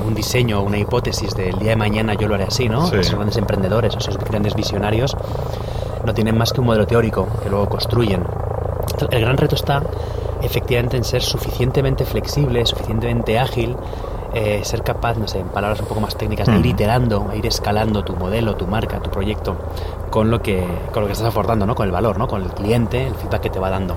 un 0.06 0.14
diseño 0.14 0.60
o 0.60 0.62
una 0.62 0.78
hipótesis 0.78 1.34
del 1.34 1.58
día 1.58 1.70
de 1.70 1.76
mañana 1.76 2.14
yo 2.14 2.28
lo 2.28 2.34
haré 2.34 2.44
así, 2.44 2.68
¿no? 2.68 2.86
Sí. 2.86 2.96
Esos 2.96 3.14
grandes 3.14 3.36
emprendedores, 3.36 3.94
esos 3.96 4.16
grandes 4.18 4.54
visionarios, 4.54 5.16
no 6.04 6.14
tienen 6.14 6.36
más 6.36 6.52
que 6.52 6.60
un 6.60 6.66
modelo 6.66 6.86
teórico 6.86 7.26
que 7.42 7.50
luego 7.50 7.68
construyen. 7.68 8.24
El 9.10 9.20
gran 9.20 9.36
reto 9.36 9.54
está 9.56 9.82
efectivamente 10.42 10.96
en 10.96 11.04
ser 11.04 11.22
suficientemente 11.22 12.04
flexible, 12.04 12.64
suficientemente 12.66 13.38
ágil, 13.38 13.76
eh, 14.34 14.60
ser 14.64 14.82
capaz, 14.82 15.16
no 15.16 15.26
sé, 15.26 15.38
en 15.40 15.48
palabras 15.48 15.80
un 15.80 15.86
poco 15.86 16.00
más 16.00 16.14
técnicas, 16.16 16.46
de 16.46 16.54
ir 16.56 16.60
Mm. 16.66 16.68
iterando, 16.68 17.28
e 17.32 17.38
ir 17.38 17.46
escalando 17.46 18.04
tu 18.04 18.14
modelo, 18.16 18.54
tu 18.54 18.66
marca, 18.66 19.00
tu 19.00 19.10
proyecto 19.10 19.56
con 20.10 20.30
lo 20.30 20.40
que, 20.42 20.62
con 20.92 21.02
lo 21.02 21.06
que 21.06 21.12
estás 21.14 21.28
aportando, 21.28 21.64
¿no? 21.66 21.74
Con 21.74 21.86
el 21.86 21.92
valor, 21.92 22.18
¿no? 22.18 22.28
Con 22.28 22.42
el 22.42 22.50
cliente, 22.50 23.06
el 23.06 23.14
feedback 23.14 23.40
que 23.42 23.50
te 23.50 23.58
va 23.58 23.70
dando. 23.70 23.96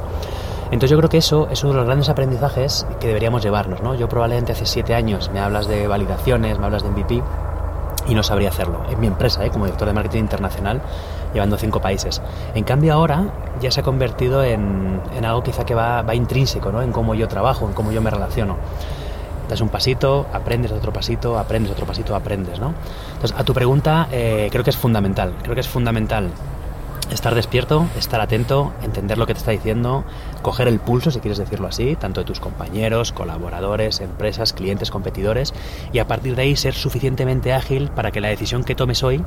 Entonces 0.71 0.91
yo 0.91 0.97
creo 0.97 1.09
que 1.09 1.17
eso 1.17 1.47
es 1.51 1.63
uno 1.63 1.73
de 1.73 1.77
los 1.79 1.85
grandes 1.87 2.09
aprendizajes 2.09 2.85
que 2.99 3.07
deberíamos 3.07 3.41
llevarnos, 3.41 3.81
¿no? 3.81 3.95
Yo 3.95 4.07
probablemente 4.07 4.51
hace 4.51 4.67
siete 4.67 4.93
años 4.93 5.31
me 5.33 5.39
hablas 5.39 5.67
de 5.67 5.87
validaciones, 5.87 6.59
me 6.59 6.65
hablas 6.65 6.83
de 6.83 6.89
MVP 6.89 7.23
y 8.07 8.13
no 8.13 8.21
sabría 8.21 8.49
hacerlo. 8.49 8.83
En 8.89 8.99
mi 8.99 9.07
empresa, 9.07 9.43
¿eh? 9.45 9.49
como 9.49 9.65
director 9.65 9.87
de 9.87 9.93
marketing 9.93 10.19
internacional, 10.19 10.81
llevando 11.33 11.57
cinco 11.57 11.81
países. 11.81 12.21
En 12.53 12.63
cambio 12.63 12.93
ahora 12.93 13.25
ya 13.61 13.71
se 13.71 13.79
ha 13.79 13.83
convertido 13.83 14.43
en, 14.43 15.01
en 15.15 15.25
algo 15.25 15.41
quizá 15.41 15.65
que 15.65 15.73
va, 15.73 16.03
intrínseco, 16.13 16.71
¿no? 16.71 16.81
En 16.83 16.91
cómo 16.91 17.15
yo 17.15 17.27
trabajo, 17.27 17.67
en 17.67 17.73
cómo 17.73 17.91
yo 17.91 18.01
me 18.01 18.11
relaciono. 18.11 18.57
Das 19.47 19.61
un 19.61 19.69
pasito, 19.69 20.27
aprendes 20.31 20.71
otro 20.71 20.93
pasito, 20.93 21.39
aprendes 21.39 21.71
otro 21.71 21.87
pasito, 21.87 22.15
aprendes, 22.15 22.59
¿no? 22.59 22.75
Entonces, 23.15 23.35
a 23.35 23.43
tu 23.43 23.55
pregunta, 23.55 24.07
eh, 24.11 24.47
creo 24.51 24.63
que 24.63 24.69
es 24.69 24.77
fundamental. 24.77 25.33
Creo 25.41 25.55
que 25.55 25.61
es 25.61 25.67
fundamental 25.67 26.29
estar 27.11 27.35
despierto, 27.35 27.87
estar 27.97 28.21
atento, 28.21 28.73
entender 28.83 29.17
lo 29.17 29.25
que 29.25 29.33
te 29.33 29.39
está 29.39 29.51
diciendo, 29.51 30.03
coger 30.41 30.67
el 30.67 30.79
pulso, 30.79 31.11
si 31.11 31.19
quieres 31.19 31.37
decirlo 31.37 31.67
así, 31.67 31.95
tanto 31.95 32.21
de 32.21 32.25
tus 32.25 32.39
compañeros, 32.39 33.11
colaboradores, 33.11 33.99
empresas, 34.01 34.53
clientes, 34.53 34.91
competidores, 34.91 35.53
y 35.91 35.99
a 35.99 36.07
partir 36.07 36.35
de 36.35 36.43
ahí 36.43 36.55
ser 36.55 36.73
suficientemente 36.73 37.53
ágil 37.53 37.89
para 37.89 38.11
que 38.11 38.21
la 38.21 38.29
decisión 38.29 38.63
que 38.63 38.75
tomes 38.75 39.03
hoy 39.03 39.23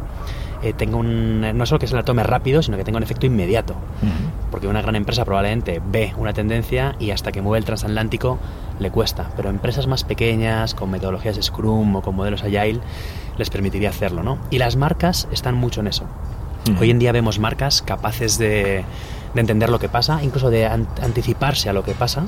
eh, 0.63 0.73
tenga 0.73 0.97
un, 0.97 1.41
no 1.41 1.67
solo 1.67 1.81
que 1.81 1.87
se 1.87 1.95
la 1.95 2.05
tome 2.05 2.23
rápido, 2.23 2.63
sino 2.63 2.77
que 2.77 2.85
tenga 2.85 2.99
un 2.99 3.03
efecto 3.03 3.27
inmediato. 3.27 3.75
Porque 4.51 4.69
una 4.69 4.83
gran 4.83 4.97
empresa 4.97 5.25
probablemente 5.25 5.81
ve 5.85 6.13
una 6.17 6.33
tendencia 6.33 6.95
y 6.99 7.11
hasta 7.11 7.33
que 7.33 7.43
mueve 7.43 7.59
el 7.59 7.65
transatlántico 7.65 8.39
le 8.79 8.91
cuesta. 8.91 9.31
Pero 9.37 9.51
empresas 9.51 9.87
más 9.87 10.05
pequeñas, 10.05 10.75
con 10.75 10.91
metodologías 10.91 11.39
Scrum 11.41 11.97
o 11.97 12.03
con 12.03 12.15
modelos 12.15 12.43
Agile, 12.43 12.81
les 13.39 13.51
permitiría 13.51 13.91
hacerlo, 13.91 14.23
¿no? 14.23 14.39
Y 14.51 14.59
las 14.59 14.77
marcas 14.77 15.27
están 15.33 15.57
mucho 15.57 15.81
en 15.81 15.89
eso. 15.89 16.05
Hoy 16.81 16.91
en 16.91 16.99
día 16.99 17.13
vemos 17.13 17.39
marcas 17.39 17.83
capaces 17.83 18.39
de, 18.39 18.85
de 19.35 19.41
entender 19.41 19.69
lo 19.71 19.79
que 19.79 19.89
pasa, 19.89 20.23
incluso 20.23 20.49
de 20.51 20.67
an- 20.67 20.87
anticiparse 21.03 21.69
a 21.69 21.73
lo 21.73 21.83
que 21.83 21.93
pasa 21.93 22.25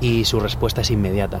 y 0.00 0.24
su 0.24 0.40
respuesta 0.40 0.80
es 0.80 0.90
inmediata. 0.90 1.40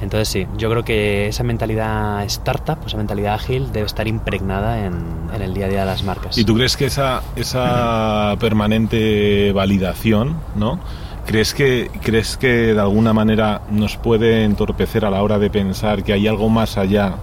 Entonces 0.00 0.28
sí, 0.28 0.46
yo 0.58 0.68
creo 0.70 0.84
que 0.84 1.26
esa 1.28 1.42
mentalidad 1.42 2.22
startup, 2.24 2.78
esa 2.86 2.96
mentalidad 2.98 3.34
ágil 3.34 3.72
debe 3.72 3.86
estar 3.86 4.06
impregnada 4.06 4.84
en, 4.84 4.94
en 5.34 5.40
el 5.42 5.54
día 5.54 5.66
a 5.66 5.68
día 5.70 5.80
de 5.80 5.86
las 5.86 6.02
marcas. 6.02 6.36
¿Y 6.36 6.44
tú 6.44 6.54
crees 6.54 6.76
que 6.76 6.84
esa, 6.86 7.22
esa 7.34 8.36
permanente 8.38 9.52
validación, 9.52 10.36
¿no? 10.54 10.78
¿Crees 11.26 11.54
que, 11.54 11.90
¿Crees 12.02 12.36
que 12.36 12.74
de 12.74 12.80
alguna 12.80 13.12
manera 13.12 13.62
nos 13.70 13.96
puede 13.96 14.44
entorpecer 14.44 15.04
a 15.04 15.10
la 15.10 15.22
hora 15.22 15.38
de 15.38 15.50
pensar 15.50 16.02
que 16.04 16.12
hay 16.12 16.28
algo 16.28 16.48
más 16.48 16.76
allá 16.78 17.14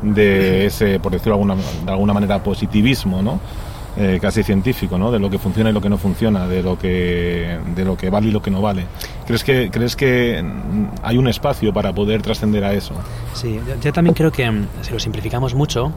de 0.00 0.66
ese, 0.66 0.98
por 1.00 1.12
decirlo 1.12 1.36
de 1.36 1.42
alguna, 1.42 1.54
de 1.84 1.90
alguna 1.92 2.12
manera, 2.12 2.42
positivismo, 2.42 3.22
¿no? 3.22 3.40
Eh, 3.94 4.18
casi 4.22 4.42
científico, 4.42 4.96
¿no? 4.96 5.10
De 5.12 5.18
lo 5.18 5.28
que 5.28 5.38
funciona 5.38 5.68
y 5.68 5.72
lo 5.74 5.82
que 5.82 5.90
no 5.90 5.98
funciona, 5.98 6.48
de 6.48 6.62
lo 6.62 6.78
que, 6.78 7.58
de 7.74 7.84
lo 7.84 7.94
que 7.94 8.08
vale 8.08 8.28
y 8.28 8.30
lo 8.30 8.40
que 8.40 8.50
no 8.50 8.62
vale. 8.62 8.86
¿Crees 9.26 9.44
que, 9.44 9.70
¿Crees 9.70 9.96
que 9.96 10.42
hay 11.02 11.18
un 11.18 11.28
espacio 11.28 11.74
para 11.74 11.92
poder 11.92 12.22
trascender 12.22 12.64
a 12.64 12.72
eso? 12.72 12.94
Sí, 13.34 13.60
yo, 13.82 13.92
también 13.92 14.14
creo 14.14 14.32
que 14.32 14.50
mm, 14.50 14.66
si 14.80 14.92
lo 14.92 14.98
simplificamos 14.98 15.54
mucho, 15.54 15.92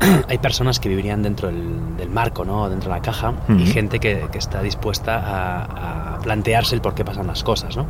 hay 0.28 0.38
personas 0.38 0.80
que 0.80 0.88
vivirían 0.88 1.22
dentro 1.22 1.48
del, 1.48 2.08
marco, 2.08 2.46
¿no? 2.46 2.70
dentro 2.70 2.88
de 2.88 2.96
la 2.96 3.02
caja, 3.02 3.34
y 3.50 3.66
gente 3.66 3.98
que, 3.98 4.26
está 4.32 4.62
dispuesta 4.62 6.16
a, 6.16 6.18
plantearse 6.22 6.74
el 6.74 6.80
por 6.80 6.94
qué 6.94 7.04
pasan 7.04 7.26
las 7.26 7.44
cosas, 7.44 7.76
¿no? 7.76 7.86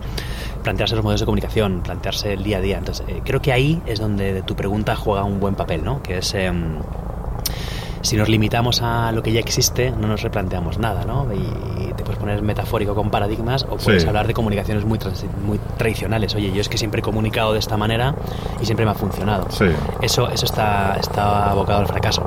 plantearse 0.64 0.96
los 0.96 1.04
modelos 1.04 1.20
de 1.20 1.26
comunicación, 1.26 1.82
plantearse 1.82 2.32
el 2.32 2.42
día 2.42 2.58
a 2.58 2.60
día. 2.60 2.78
Entonces, 2.78 3.06
eh, 3.08 3.22
creo 3.24 3.40
que 3.40 3.52
ahí 3.52 3.80
es 3.86 4.00
donde 4.00 4.42
tu 4.42 4.56
pregunta 4.56 4.96
juega 4.96 5.22
un 5.22 5.38
buen 5.38 5.54
papel, 5.54 5.84
¿no? 5.84 6.02
que 6.02 6.18
es... 6.18 6.34
Em, 6.34 6.80
si 8.06 8.16
nos 8.16 8.28
limitamos 8.28 8.82
a 8.82 9.10
lo 9.10 9.22
que 9.22 9.32
ya 9.32 9.40
existe, 9.40 9.90
no 9.90 10.06
nos 10.06 10.22
replanteamos 10.22 10.78
nada, 10.78 11.04
¿no? 11.04 11.26
Y 11.34 11.92
te 11.94 12.04
puedes 12.04 12.18
poner 12.18 12.40
metafórico 12.40 12.94
con 12.94 13.10
paradigmas 13.10 13.64
o 13.68 13.76
puedes 13.76 14.06
hablar 14.06 14.28
de 14.28 14.34
comunicaciones 14.34 14.84
muy, 14.84 14.98
muy 15.44 15.58
tradicionales. 15.76 16.34
Oye, 16.36 16.52
yo 16.52 16.60
es 16.60 16.68
que 16.68 16.78
siempre 16.78 17.00
he 17.00 17.02
comunicado 17.02 17.52
de 17.52 17.58
esta 17.58 17.76
manera 17.76 18.14
y 18.60 18.64
siempre 18.64 18.84
me 18.84 18.92
ha 18.92 18.94
funcionado. 18.94 19.48
Eso, 20.00 20.28
eso 20.28 20.46
está, 20.46 20.96
está 21.00 21.50
abocado 21.50 21.80
al 21.80 21.88
fracaso. 21.88 22.22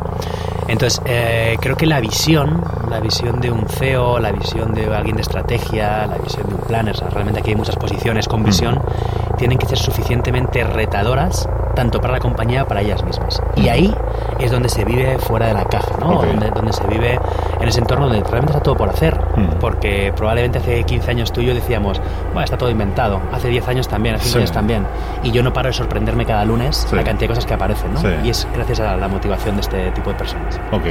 Entonces, 0.67 1.01
eh, 1.05 1.57
creo 1.61 1.77
que 1.77 1.87
la 1.87 1.99
visión, 2.01 2.61
la 2.89 2.99
visión 2.99 3.39
de 3.39 3.49
un 3.49 3.67
CEO, 3.67 4.19
la 4.19 4.31
visión 4.31 4.73
de 4.73 4.93
alguien 4.93 5.15
de 5.15 5.21
estrategia, 5.21 6.05
la 6.05 6.17
visión 6.17 6.47
de 6.47 6.55
un 6.55 6.61
planner, 6.61 6.95
realmente 7.11 7.39
aquí 7.39 7.51
hay 7.51 7.55
muchas 7.55 7.77
posiciones 7.77 8.27
con 8.27 8.43
visión, 8.43 8.75
mm. 8.75 9.37
tienen 9.37 9.57
que 9.57 9.65
ser 9.65 9.79
suficientemente 9.79 10.63
retadoras 10.63 11.47
tanto 11.73 12.01
para 12.01 12.13
la 12.13 12.19
compañía 12.19 12.59
como 12.59 12.69
para 12.69 12.81
ellas 12.81 13.03
mismas. 13.03 13.41
Y 13.55 13.69
ahí 13.69 13.95
es 14.39 14.51
donde 14.51 14.69
se 14.69 14.85
vive 14.85 15.17
fuera 15.19 15.47
de 15.47 15.53
la 15.53 15.65
caja, 15.65 15.95
¿no? 15.99 16.21
Donde, 16.21 16.49
donde, 16.49 16.73
se 16.73 16.85
vive 16.87 17.19
en 17.59 17.67
ese 17.67 17.79
entorno 17.79 18.07
donde 18.07 18.21
realmente 18.21 18.53
está 18.53 18.63
todo 18.63 18.75
por 18.75 18.89
hacer. 18.89 19.19
Mm. 19.35 19.59
Porque 19.59 20.13
probablemente 20.15 20.59
hace 20.59 20.83
15 20.83 21.11
años 21.11 21.31
tú 21.31 21.41
y 21.41 21.47
yo 21.47 21.53
decíamos, 21.53 22.01
bueno, 22.33 22.43
está 22.43 22.57
todo 22.57 22.69
inventado. 22.69 23.21
Hace 23.31 23.49
10 23.49 23.67
años 23.67 23.87
también, 23.87 24.15
hace 24.15 24.23
15 24.23 24.37
años 24.39 24.51
también. 24.51 24.85
Y 25.23 25.31
yo 25.31 25.43
no 25.43 25.53
paro 25.53 25.67
de 25.67 25.73
sorprenderme 25.73 26.25
cada 26.25 26.45
lunes 26.45 26.87
la 26.91 27.03
cantidad 27.03 27.21
de 27.21 27.27
cosas 27.27 27.45
que 27.45 27.53
aparecen, 27.53 27.93
¿no? 27.93 28.01
Y 28.23 28.29
es 28.29 28.47
gracias 28.53 28.79
a 28.79 28.95
la 28.95 29.07
motivación 29.07 29.55
de 29.55 29.61
este 29.61 29.91
tipo 29.91 30.09
de 30.11 30.15
personas. 30.15 30.59
Ok. 30.71 30.85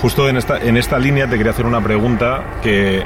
Justo 0.00 0.28
en 0.28 0.36
esta, 0.36 0.58
en 0.58 0.76
esta 0.76 0.98
línea 0.98 1.26
te 1.28 1.36
quería 1.36 1.52
hacer 1.52 1.66
una 1.66 1.80
pregunta 1.80 2.42
que 2.62 2.98
eh, 2.98 3.04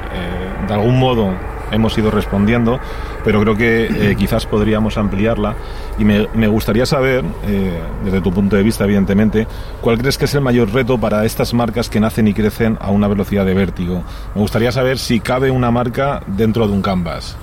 de 0.66 0.75
algún 0.75 0.99
modo 0.99 1.33
hemos 1.70 1.96
ido 1.99 2.11
respondiendo, 2.11 2.78
pero 3.25 3.40
creo 3.40 3.56
que 3.56 3.85
eh, 3.87 4.16
quizás 4.16 4.46
podríamos 4.46 4.96
ampliarla. 4.96 5.54
Y 5.99 6.04
me, 6.04 6.28
me 6.35 6.49
gustaría 6.49 6.87
saber, 6.87 7.25
eh, 7.46 7.80
desde 8.04 8.20
tu 8.20 8.32
punto 8.32 8.56
de 8.56 8.62
vista, 8.62 8.85
evidentemente, 8.85 9.46
cuál 9.80 9.99
crees 9.99 10.18
que 10.18 10.26
es 10.26 10.35
el 10.35 10.40
mayor 10.40 10.73
reto 10.73 10.99
para 10.99 11.25
estas 11.25 11.54
marcas 11.54 11.88
que 11.88 12.00
nacen 12.00 12.28
y 12.28 12.35
crecen 12.35 12.78
a 12.80 12.90
una 12.90 13.08
velocidad 13.08 13.44
de 13.44 13.54
vértigo. 13.54 14.02
Me 14.35 14.40
gustaría 14.40 14.73
saber 14.73 14.99
si 14.99 15.20
cabe 15.20 15.50
una 15.50 15.70
marca 15.70 16.23
dentro 16.26 16.66
de 16.66 16.73
un 16.73 16.82
canvas. 16.82 17.37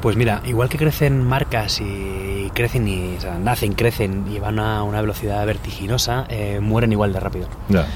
Pues 0.00 0.16
mira, 0.16 0.40
igual 0.46 0.68
que 0.68 0.78
crecen 0.78 1.22
marcas 1.22 1.80
y 1.80 2.50
crecen 2.54 2.88
y 2.88 3.18
nacen, 3.42 3.74
crecen 3.74 4.24
y 4.32 4.38
van 4.38 4.58
a 4.58 4.82
una 4.82 5.00
velocidad 5.02 5.44
vertiginosa, 5.44 6.24
eh, 6.30 6.58
mueren 6.60 6.92
igual 6.92 7.12
de 7.12 7.20
rápido. 7.20 7.48
Ya 7.68 7.86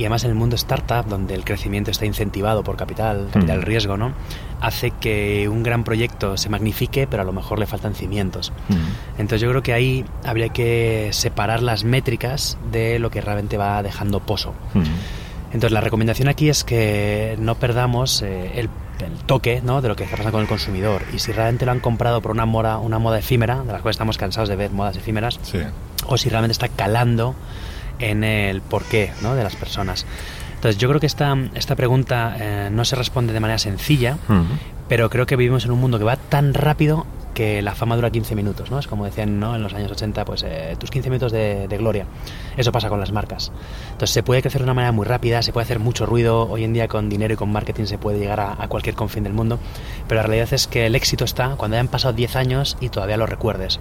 y 0.00 0.04
además 0.04 0.24
en 0.24 0.30
el 0.30 0.36
mundo 0.36 0.56
startup, 0.56 1.04
donde 1.06 1.34
el 1.34 1.44
crecimiento 1.44 1.90
está 1.90 2.06
incentivado 2.06 2.64
por 2.64 2.78
capital, 2.78 3.28
capital 3.30 3.58
mm. 3.58 3.62
riesgo, 3.62 3.98
¿no? 3.98 4.14
hace 4.62 4.92
que 4.92 5.46
un 5.46 5.62
gran 5.62 5.84
proyecto 5.84 6.38
se 6.38 6.48
magnifique, 6.48 7.06
pero 7.06 7.22
a 7.22 7.26
lo 7.26 7.32
mejor 7.32 7.58
le 7.58 7.66
faltan 7.66 7.94
cimientos. 7.94 8.50
Mm. 8.70 9.20
Entonces 9.20 9.42
yo 9.42 9.50
creo 9.50 9.62
que 9.62 9.74
ahí 9.74 10.06
habría 10.24 10.48
que 10.48 11.10
separar 11.12 11.62
las 11.62 11.84
métricas 11.84 12.56
de 12.72 12.98
lo 12.98 13.10
que 13.10 13.20
realmente 13.20 13.58
va 13.58 13.82
dejando 13.82 14.20
pozo. 14.20 14.54
Mm. 14.72 14.82
Entonces 15.52 15.72
la 15.72 15.82
recomendación 15.82 16.28
aquí 16.28 16.48
es 16.48 16.64
que 16.64 17.36
no 17.38 17.56
perdamos 17.56 18.22
eh, 18.22 18.52
el, 18.54 18.70
toque 19.26 19.60
¿no? 19.62 19.82
de 19.82 19.88
lo 19.88 19.96
que 19.96 20.04
está 20.04 20.16
pasando 20.16 20.32
con 20.32 20.40
el 20.40 20.48
consumidor. 20.48 21.02
Y 21.12 21.18
si 21.18 21.32
realmente 21.32 21.66
lo 21.66 21.72
han 21.72 21.80
comprado 21.80 22.22
por 22.22 22.30
una 22.30 22.46
moda, 22.46 22.78
una 22.78 22.98
moda 22.98 23.18
efímera, 23.18 23.60
de 23.60 23.72
las 23.72 23.82
cuales 23.82 23.96
estamos 23.96 24.16
cansados 24.16 24.48
de 24.48 24.56
ver 24.56 24.70
modas 24.70 24.96
efímeras, 24.96 25.38
o 26.06 26.16
si 26.16 26.30
realmente 26.30 26.52
está 26.52 26.68
calando 26.68 27.34
en 28.00 28.24
el 28.24 28.60
porqué 28.60 29.12
¿no? 29.22 29.34
de 29.34 29.44
las 29.44 29.56
personas. 29.56 30.06
Entonces 30.54 30.78
yo 30.78 30.88
creo 30.88 31.00
que 31.00 31.06
esta, 31.06 31.34
esta 31.54 31.74
pregunta 31.74 32.36
eh, 32.38 32.68
no 32.70 32.84
se 32.84 32.94
responde 32.94 33.32
de 33.32 33.40
manera 33.40 33.58
sencilla, 33.58 34.18
pero 34.88 35.08
creo 35.08 35.24
que 35.24 35.36
vivimos 35.36 35.64
en 35.64 35.70
un 35.70 35.80
mundo 35.80 35.98
que 35.98 36.04
va 36.04 36.16
tan 36.16 36.52
rápido 36.52 37.06
que 37.32 37.62
la 37.62 37.74
fama 37.74 37.96
dura 37.96 38.10
15 38.10 38.34
minutos, 38.34 38.70
¿no? 38.70 38.78
Es 38.78 38.86
como 38.86 39.06
decían 39.06 39.40
¿no? 39.40 39.54
en 39.56 39.62
los 39.62 39.72
años 39.72 39.90
80, 39.90 40.24
pues 40.26 40.42
eh, 40.42 40.76
tus 40.78 40.90
15 40.90 41.08
minutos 41.08 41.32
de, 41.32 41.66
gloria. 41.78 42.04
Eso 42.58 42.72
pasa 42.72 42.90
con 42.90 43.00
las 43.00 43.10
marcas. 43.12 43.52
Entonces 43.92 44.10
se 44.10 44.22
puede 44.22 44.42
crecer 44.42 44.60
de 44.60 44.64
una 44.64 44.74
manera 44.74 44.92
muy 44.92 45.06
rápida, 45.06 45.40
se 45.40 45.52
puede 45.52 45.64
hacer 45.64 45.78
mucho 45.78 46.04
ruido. 46.04 46.46
Hoy 46.50 46.64
en 46.64 46.74
día 46.74 46.88
con 46.88 47.08
dinero 47.08 47.32
y 47.32 47.36
con 47.38 47.50
marketing 47.50 47.84
se 47.84 47.96
puede 47.96 48.18
llegar 48.18 48.40
a, 48.40 48.62
a 48.62 48.68
cualquier 48.68 48.96
confín 48.96 49.24
del 49.24 49.32
mundo, 49.32 49.58
pero 50.08 50.20
la 50.20 50.26
realidad 50.26 50.52
es 50.52 50.66
que 50.66 50.84
el 50.84 50.94
éxito 50.94 51.24
está 51.24 51.54
cuando 51.56 51.76
hayan 51.76 51.88
pasado 51.88 52.12
10 52.12 52.36
años 52.36 52.76
y 52.80 52.90
todavía 52.90 53.16
lo 53.16 53.24
recuerdes. 53.24 53.80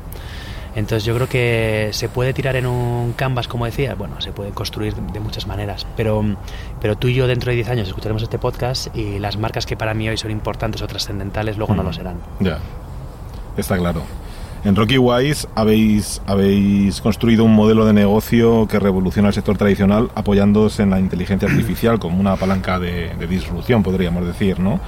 Entonces 0.75 1.03
yo 1.03 1.15
creo 1.15 1.27
que 1.27 1.89
se 1.93 2.09
puede 2.09 2.33
tirar 2.33 2.55
en 2.55 2.65
un 2.65 3.13
canvas, 3.13 3.47
como 3.47 3.65
decía, 3.65 3.95
bueno, 3.95 4.21
se 4.21 4.31
puede 4.31 4.51
construir 4.51 4.95
de 4.95 5.19
muchas 5.19 5.47
maneras, 5.47 5.85
pero, 5.97 6.23
pero 6.81 6.97
tú 6.97 7.07
y 7.07 7.15
yo 7.15 7.27
dentro 7.27 7.49
de 7.51 7.55
10 7.55 7.69
años 7.69 7.88
escucharemos 7.88 8.23
este 8.23 8.39
podcast 8.39 8.95
y 8.95 9.19
las 9.19 9.38
marcas 9.38 9.65
que 9.65 9.75
para 9.75 9.93
mí 9.93 10.07
hoy 10.07 10.17
son 10.17 10.31
importantes 10.31 10.81
o 10.81 10.88
trascendentales 10.88 11.57
luego 11.57 11.75
no 11.75 11.83
lo 11.83 11.93
serán. 11.93 12.17
Ya, 12.39 12.59
está 13.57 13.77
claro. 13.77 14.03
En 14.65 14.75
Rocky 14.75 14.97
Wise 14.97 15.47
habéis, 15.55 16.21
habéis 16.25 16.99
construido 16.99 17.45
un 17.45 17.53
modelo 17.53 17.85
de 17.85 17.93
negocio 17.93 18.67
que 18.67 18.77
revoluciona 18.77 19.29
el 19.29 19.33
sector 19.33 19.57
tradicional 19.57 20.09
apoyándose 20.15 20.83
en 20.83 20.89
la 20.89 20.99
inteligencia 20.99 21.47
artificial 21.47 21.97
como 21.97 22.19
una 22.19 22.35
palanca 22.35 22.77
de, 22.77 23.15
de 23.15 23.27
disrupción, 23.27 23.83
podríamos 23.83 24.25
decir, 24.25 24.59
¿no? 24.59 24.81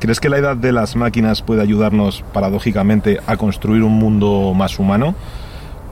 ¿Crees 0.00 0.18
que 0.18 0.28
la 0.28 0.38
edad 0.38 0.56
de 0.56 0.72
las 0.72 0.96
máquinas 0.96 1.42
puede 1.42 1.62
ayudarnos, 1.62 2.24
paradójicamente, 2.32 3.20
a 3.26 3.36
construir 3.36 3.84
un 3.84 3.92
mundo 3.92 4.52
más 4.54 4.78
humano? 4.80 5.14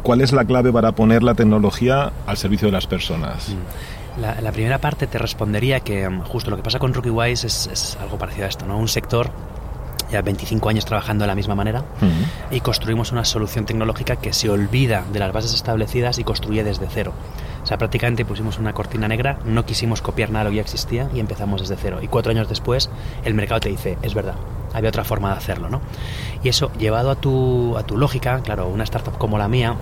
¿Cuál 0.02 0.20
es 0.20 0.32
la 0.32 0.44
clave 0.44 0.72
para 0.72 0.92
poner 0.92 1.22
la 1.22 1.34
tecnología 1.34 2.12
al 2.26 2.36
servicio 2.36 2.66
de 2.66 2.72
las 2.72 2.88
personas? 2.88 3.50
Mm. 3.50 4.20
La, 4.20 4.52
primera 4.52 4.78
parte 4.78 5.06
te 5.06 5.16
respondería 5.16 5.80
que 5.80 6.06
mm, 6.08 6.22
justo 6.24 6.50
lo 6.50 6.56
que 6.56 6.62
pasa 6.62 6.78
con 6.78 6.92
RookieWise 6.92 7.46
es, 7.46 7.66
es 7.72 7.96
algo 8.00 8.18
parecido 8.18 8.44
a 8.44 8.48
esto, 8.48 8.66
¿no? 8.66 8.76
Un 8.76 8.88
sector 8.88 9.30
ya 10.12 10.22
25 10.22 10.68
años 10.68 10.84
trabajando 10.84 11.24
de 11.24 11.28
la 11.28 11.34
misma 11.34 11.54
manera 11.54 11.84
y 12.50 12.60
construimos 12.60 13.10
una 13.12 13.24
solución 13.24 13.64
tecnológica 13.64 14.16
que 14.16 14.32
se 14.32 14.50
olvida 14.50 15.04
de 15.12 15.18
las 15.18 15.32
bases 15.32 15.54
establecidas 15.54 16.18
y 16.18 16.24
construye 16.24 16.62
desde 16.62 16.86
cero. 16.88 17.12
O 17.62 17.66
sea, 17.66 17.78
prácticamente 17.78 18.24
pusimos 18.24 18.58
una 18.58 18.72
cortina 18.72 19.08
negra, 19.08 19.38
no 19.44 19.64
quisimos 19.64 20.02
copiar 20.02 20.30
nada 20.30 20.44
de 20.44 20.50
lo 20.50 20.50
que 20.50 20.56
ya 20.56 20.62
existía 20.62 21.08
y 21.14 21.20
empezamos 21.20 21.60
desde 21.60 21.76
cero. 21.76 22.00
Y 22.02 22.08
cuatro 22.08 22.30
años 22.30 22.48
después 22.48 22.90
el 23.24 23.34
mercado 23.34 23.60
te 23.60 23.68
dice, 23.70 23.96
es 24.02 24.14
verdad, 24.14 24.34
había 24.74 24.90
otra 24.90 25.04
forma 25.04 25.30
de 25.30 25.38
hacerlo, 25.38 25.68
¿no? 25.68 25.80
Y 26.42 26.48
eso, 26.48 26.70
llevado 26.78 27.10
a 27.10 27.14
tu, 27.14 27.76
a 27.78 27.84
tu 27.84 27.96
lógica, 27.96 28.40
claro, 28.42 28.68
una 28.68 28.84
startup 28.84 29.16
como 29.16 29.38
la 29.38 29.48
mía, 29.48 29.76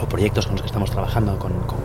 o 0.00 0.08
proyectos 0.08 0.46
con 0.46 0.54
los 0.54 0.62
que 0.62 0.68
estamos 0.68 0.90
trabajando 0.90 1.38
con, 1.38 1.52
con 1.60 1.80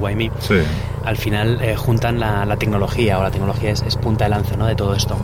al 1.03 1.17
final 1.17 1.61
eh, 1.61 1.75
juntan 1.75 2.19
la, 2.19 2.55
tecnología, 2.57 3.19
o 3.19 3.23
la 3.23 3.31
tecnología 3.31 3.71
es, 3.71 3.81
es 3.81 3.97
punta 3.97 4.25
de 4.25 4.29
lanza 4.29 4.55
¿no? 4.55 4.65
de 4.65 4.75
todo 4.75 4.93
esto. 4.93 5.17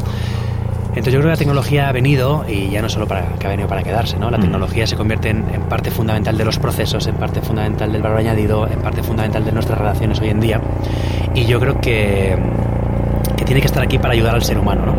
Entonces 0.92 1.14
yo 1.14 1.20
creo 1.20 1.30
que 1.30 1.36
la 1.36 1.38
tecnología 1.38 1.88
ha 1.88 1.92
venido 1.94 2.44
y 2.48 2.70
ya 2.70 2.82
no 2.82 2.90
solo 2.90 3.08
para 3.08 3.26
que 3.40 3.48
ha 3.48 3.50
venido 3.50 3.70
para 3.70 3.82
quedarse, 3.82 4.18
¿no? 4.18 4.30
La 4.30 4.38
mm. 4.38 4.42
tecnología 4.42 4.86
se 4.86 4.98
convierte 4.98 5.30
en, 5.30 5.44
parte 5.70 5.90
fundamental 5.90 6.38
de 6.38 6.44
los 6.44 6.60
procesos, 6.60 7.08
en 7.08 7.16
parte 7.16 7.42
fundamental 7.42 7.94
del 7.94 8.02
valor 8.02 8.18
añadido, 8.18 8.68
en 8.68 8.82
parte 8.82 9.02
fundamental 9.02 9.46
de 9.46 9.54
nuestras 9.54 9.80
relaciones 9.80 10.20
hoy 10.20 10.30
en 10.30 10.42
día. 10.42 10.62
Y 11.34 11.46
yo 11.46 11.62
creo 11.62 11.80
que, 11.80 12.38
que 13.38 13.46
tiene 13.46 13.62
que 13.62 13.68
estar 13.68 13.82
aquí 13.82 14.00
para 14.00 14.14
ayudar 14.14 14.36
al 14.36 14.44
ser 14.44 14.58
humano, 14.58 14.86
¿no? 14.86 14.96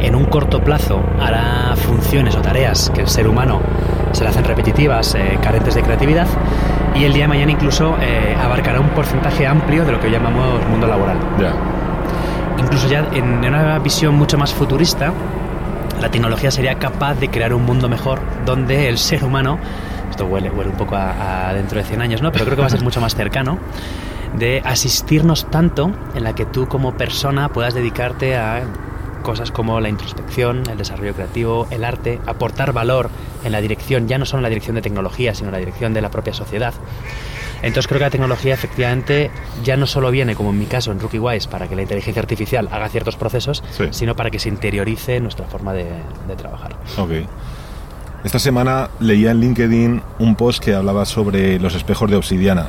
En 0.00 0.16
un 0.16 0.24
corto 0.24 0.60
plazo 0.62 1.00
hará 1.20 1.74
funciones 1.76 2.34
o 2.34 2.40
tareas 2.40 2.90
que 2.92 3.02
el 3.02 3.08
ser 3.08 3.28
humano 3.28 3.60
se 4.12 4.24
le 4.24 4.30
hacen 4.30 4.44
repetitivas, 4.44 5.14
eh, 5.14 5.38
carentes 5.40 5.74
de 5.76 5.82
creatividad, 5.82 6.26
y 6.96 7.04
el 7.04 7.12
día 7.12 7.24
de 7.24 7.28
mañana 7.28 7.52
incluso 7.52 7.96
eh, 8.00 8.34
abarcará 8.40 8.80
un 8.80 8.88
porcentaje 8.88 9.46
amplio 9.46 9.84
de 9.84 9.92
lo 9.92 10.00
que 10.00 10.10
llamamos 10.10 10.66
mundo 10.68 10.88
laboral 10.88 11.18
incluso 12.58 12.88
ya 12.88 13.08
en 13.12 13.44
una 13.44 13.78
visión 13.78 14.14
mucho 14.14 14.36
más 14.38 14.52
futurista, 14.52 15.12
la 16.00 16.10
tecnología 16.10 16.50
sería 16.50 16.76
capaz 16.76 17.14
de 17.14 17.28
crear 17.28 17.52
un 17.52 17.64
mundo 17.64 17.88
mejor 17.88 18.20
donde 18.44 18.88
el 18.88 18.98
ser 18.98 19.24
humano, 19.24 19.58
esto 20.10 20.26
huele, 20.26 20.50
huele 20.50 20.70
un 20.70 20.76
poco 20.76 20.96
a, 20.96 21.52
dentro 21.54 21.78
de 21.78 21.84
100 21.84 22.02
años, 22.02 22.22
¿no? 22.22 22.30
pero 22.30 22.44
creo 22.44 22.56
que 22.56 22.62
va 22.62 22.68
a 22.68 22.70
ser 22.70 22.82
mucho 22.82 23.00
más 23.00 23.14
cercano, 23.14 23.58
de 24.36 24.62
asistirnos 24.64 25.50
tanto 25.50 25.90
en 26.14 26.22
la 26.22 26.34
que 26.34 26.44
tú 26.44 26.68
como 26.68 26.94
persona 26.94 27.48
puedas 27.48 27.74
dedicarte 27.74 28.36
a 28.36 28.62
cosas 29.22 29.50
como 29.50 29.80
la 29.80 29.88
introspección, 29.88 30.62
el 30.70 30.78
desarrollo 30.78 31.14
creativo, 31.14 31.66
el 31.70 31.84
arte, 31.84 32.20
aportar 32.26 32.72
valor 32.72 33.10
en 33.44 33.52
la 33.52 33.60
dirección, 33.60 34.06
ya 34.06 34.18
no 34.18 34.24
solo 34.24 34.38
en 34.38 34.44
la 34.44 34.48
dirección 34.48 34.76
de 34.76 34.82
tecnología, 34.82 35.34
sino 35.34 35.48
en 35.48 35.52
la 35.52 35.58
dirección 35.58 35.92
de 35.94 36.00
la 36.00 36.10
propia 36.10 36.32
sociedad. 36.32 36.74
Entonces 37.62 37.86
creo 37.86 37.98
que 37.98 38.04
la 38.04 38.10
tecnología 38.10 38.54
efectivamente 38.54 39.30
ya 39.64 39.76
no 39.76 39.86
solo 39.86 40.10
viene, 40.10 40.34
como 40.34 40.50
en 40.50 40.58
mi 40.58 40.66
caso 40.66 40.92
en 40.92 41.00
RookieWise, 41.00 41.48
para 41.48 41.68
que 41.68 41.76
la 41.76 41.82
inteligencia 41.82 42.20
artificial 42.20 42.68
haga 42.70 42.88
ciertos 42.88 43.16
procesos, 43.16 43.62
sino 43.90 44.14
para 44.14 44.30
que 44.30 44.38
se 44.38 44.48
interiorice 44.48 45.20
nuestra 45.20 45.46
forma 45.46 45.72
de, 45.72 45.88
trabajar. 46.36 46.76
Ok. 46.96 47.10
Esta 48.24 48.38
semana 48.38 48.90
leía 49.00 49.30
en 49.30 49.40
LinkedIn 49.40 50.02
un 50.18 50.34
post 50.36 50.62
que 50.62 50.74
hablaba 50.74 51.04
sobre 51.04 51.58
los 51.58 51.74
espejos 51.74 52.10
de 52.10 52.16
obsidiana. 52.16 52.68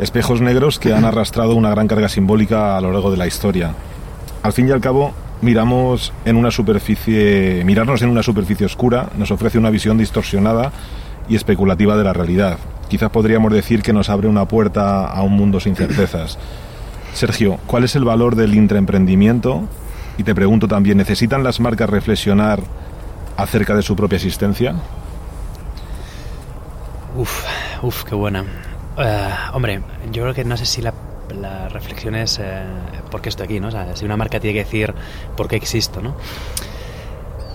espejos 0.00 0.40
negros 0.40 0.78
que 0.78 0.92
han 0.92 1.04
arrastrado 1.04 1.54
una 1.54 1.70
gran 1.70 1.86
carga 1.86 2.08
simbólica 2.08 2.76
a 2.76 2.80
lo 2.80 2.92
largo 2.92 3.10
de 3.10 3.16
la 3.16 3.26
historia. 3.26 3.74
Al 4.42 4.52
fin 4.52 4.68
y 4.68 4.72
al 4.72 4.80
cabo, 4.80 5.12
miramos 5.42 6.12
en 6.24 6.36
una 6.36 6.50
superficie, 6.50 7.62
mirarnos 7.64 8.00
en 8.02 8.08
una 8.08 8.22
superficie 8.22 8.66
oscura 8.66 9.10
nos 9.18 9.30
ofrece 9.30 9.58
una 9.58 9.70
visión 9.70 9.98
distorsionada 9.98 10.72
y 11.28 11.36
especulativa 11.36 11.96
de 11.96 12.04
la 12.04 12.12
realidad. 12.12 12.58
Quizás 12.92 13.08
podríamos 13.08 13.50
decir 13.50 13.80
que 13.82 13.94
nos 13.94 14.10
abre 14.10 14.28
una 14.28 14.44
puerta 14.44 15.06
a 15.06 15.22
un 15.22 15.32
mundo 15.32 15.60
sin 15.60 15.74
certezas. 15.74 16.38
Sergio, 17.14 17.58
¿cuál 17.66 17.84
es 17.84 17.96
el 17.96 18.04
valor 18.04 18.36
del 18.36 18.54
intraemprendimiento? 18.54 19.62
Y 20.18 20.24
te 20.24 20.34
pregunto 20.34 20.68
también, 20.68 20.98
¿necesitan 20.98 21.42
las 21.42 21.58
marcas 21.58 21.88
reflexionar 21.88 22.60
acerca 23.38 23.74
de 23.74 23.80
su 23.80 23.96
propia 23.96 24.16
existencia? 24.16 24.74
Uf, 27.16 27.46
uf, 27.80 28.04
qué 28.04 28.14
buena. 28.14 28.44
Eh, 28.98 29.30
hombre, 29.54 29.80
yo 30.12 30.24
creo 30.24 30.34
que 30.34 30.44
no 30.44 30.58
sé 30.58 30.66
si 30.66 30.82
la, 30.82 30.92
reflexión 31.70 32.14
es 32.14 32.38
eh, 32.42 32.62
por 33.10 33.22
qué 33.22 33.30
estoy 33.30 33.46
aquí, 33.46 33.58
¿no? 33.58 33.68
O 33.68 33.70
sea, 33.70 33.96
si 33.96 34.04
una 34.04 34.18
marca 34.18 34.38
tiene 34.38 34.52
que 34.52 34.64
decir 34.64 34.92
por 35.34 35.48
qué 35.48 35.56
existo, 35.56 36.02
¿no? 36.02 36.14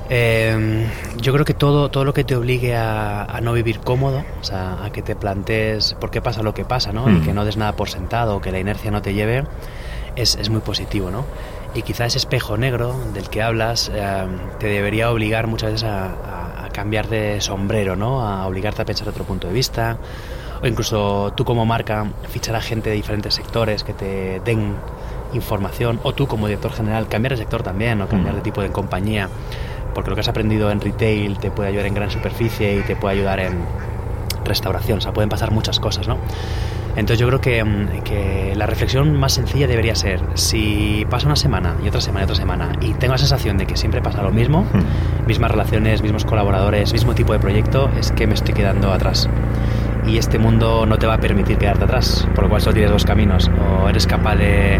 Eh, 0.10 0.88
yo 1.18 1.34
creo 1.34 1.44
que 1.46 1.54
todo, 1.54 1.90
todo 1.90 2.06
lo 2.06 2.14
que 2.14 2.24
te 2.24 2.36
obligue 2.36 2.76
a, 2.76 3.40
no 3.42 3.54
vivir 3.54 3.80
cómodo, 3.82 4.24
o 4.40 4.44
sea, 4.44 4.84
a 4.84 4.90
que 4.92 5.02
te 5.02 5.16
plantees 5.16 5.96
por 6.00 6.12
qué 6.12 6.22
pasa 6.22 6.44
lo 6.44 6.54
que 6.54 6.64
pasa, 6.66 6.94
¿no? 6.94 7.10
Y 7.10 7.14
Mm. 7.14 7.22
que 7.24 7.34
no 7.34 7.44
des 7.46 7.58
nada 7.58 7.74
por 7.74 7.90
sentado, 7.90 8.40
que 8.42 8.52
la 8.52 8.60
inercia 8.60 8.90
no 8.92 9.02
te 9.02 9.14
lleve, 9.14 9.44
es, 10.16 10.36
es 10.36 10.50
muy 10.50 10.62
positivo, 10.62 11.12
¿no? 11.12 11.26
Y 11.74 11.82
quizá 11.82 12.06
ese 12.06 12.18
espejo 12.18 12.58
negro 12.58 12.96
del 13.14 13.30
que 13.30 13.42
hablas 13.44 13.92
eh, 13.94 14.26
te 14.60 14.68
debería 14.68 15.12
obligar 15.12 15.48
muchas 15.48 15.74
veces 15.74 15.88
a, 15.90 16.06
a- 16.06 16.66
a 16.66 16.70
cambiar 16.70 17.08
de 17.08 17.42
sombrero, 17.42 17.96
¿no? 17.96 18.22
A 18.26 18.48
obligarte 18.48 18.82
a 18.82 18.86
pensar 18.86 19.10
otro 19.10 19.26
punto 19.26 19.48
de 19.48 19.54
vista, 19.54 19.98
o 20.62 20.68
incluso 20.68 21.34
tú 21.36 21.44
como 21.46 21.66
marca 21.66 22.06
fichar 22.30 22.56
a 22.56 22.62
gente 22.62 22.90
de 22.90 22.96
diferentes 22.96 23.34
sectores 23.36 23.84
que 23.84 23.94
te 23.94 24.40
den 24.46 24.76
información, 25.34 26.00
o 26.04 26.14
tú 26.14 26.26
como 26.28 26.48
director 26.48 26.72
general 26.72 27.08
cambiar 27.10 27.34
de 27.34 27.38
sector 27.38 27.62
también, 27.62 28.02
o 28.02 28.08
cambiar 28.08 28.36
de 28.36 28.42
tipo 28.42 28.62
de 28.62 28.72
compañía, 28.72 29.30
porque 29.98 30.12
lo 30.12 30.16
que 30.16 30.20
has 30.20 30.28
aprendido 30.28 30.70
en 30.70 30.80
retail 30.80 31.40
te 31.40 31.50
puede 31.50 31.70
ayudar 31.70 31.88
en 31.88 31.96
gran 31.96 32.12
superficie 32.12 32.76
y 32.76 32.82
te 32.82 32.96
puede 32.96 33.16
ayudar 33.16 33.40
en 33.40 33.58
restauración, 34.46 35.00
o 35.00 35.02
sea, 35.02 35.12
pueden 35.12 35.28
pasar 35.28 35.50
muchas 35.50 35.80
cosas, 35.80 36.08
¿no? 36.08 36.20
Entonces 36.96 37.18
yo 37.18 37.26
creo 37.26 37.42
que, 37.42 37.64
mm, 37.64 38.04
que 38.04 38.54
la 38.56 38.68
reflexión 38.68 39.20
más 39.20 39.34
sencilla 39.34 39.66
debería 39.66 39.96
ser, 39.96 40.22
si 40.36 41.04
pasa 41.10 41.26
una 41.26 41.36
semana 41.36 41.78
y 41.84 41.88
otra 41.88 42.00
semana 42.00 42.22
y 42.22 42.24
otra 42.26 42.36
semana 42.36 42.74
y 42.80 42.94
tengo 42.94 43.14
la 43.14 43.18
sensación 43.18 43.58
de 43.58 43.66
que 43.66 43.76
siempre 43.76 44.00
pasa 44.04 44.22
lo 44.22 44.30
mismo, 44.30 44.68
mismas 45.26 45.50
relaciones, 45.50 46.04
mismos 46.04 46.26
colaboradores, 46.26 46.94
mismo 46.94 47.16
tipo 47.16 47.34
de 47.34 47.40
proyecto, 47.40 47.90
es 48.00 48.12
que 48.12 48.28
me 48.28 48.36
estoy 48.36 48.54
quedando 48.54 48.94
atrás. 48.94 49.28
Y 50.06 50.20
este 50.20 50.38
mundo 50.38 50.86
no 50.86 51.00
te 51.00 51.08
va 51.08 51.16
a 51.16 51.20
permitir 51.20 51.58
quedarte 51.58 51.86
atrás, 51.86 52.28
por 52.36 52.44
lo 52.44 52.50
cual 52.52 52.62
solo 52.62 52.76
tienes 52.76 52.92
dos 52.92 53.04
caminos. 53.04 53.50
O 53.82 53.90
eres 53.90 54.06
capaz 54.06 54.36
de 54.36 54.80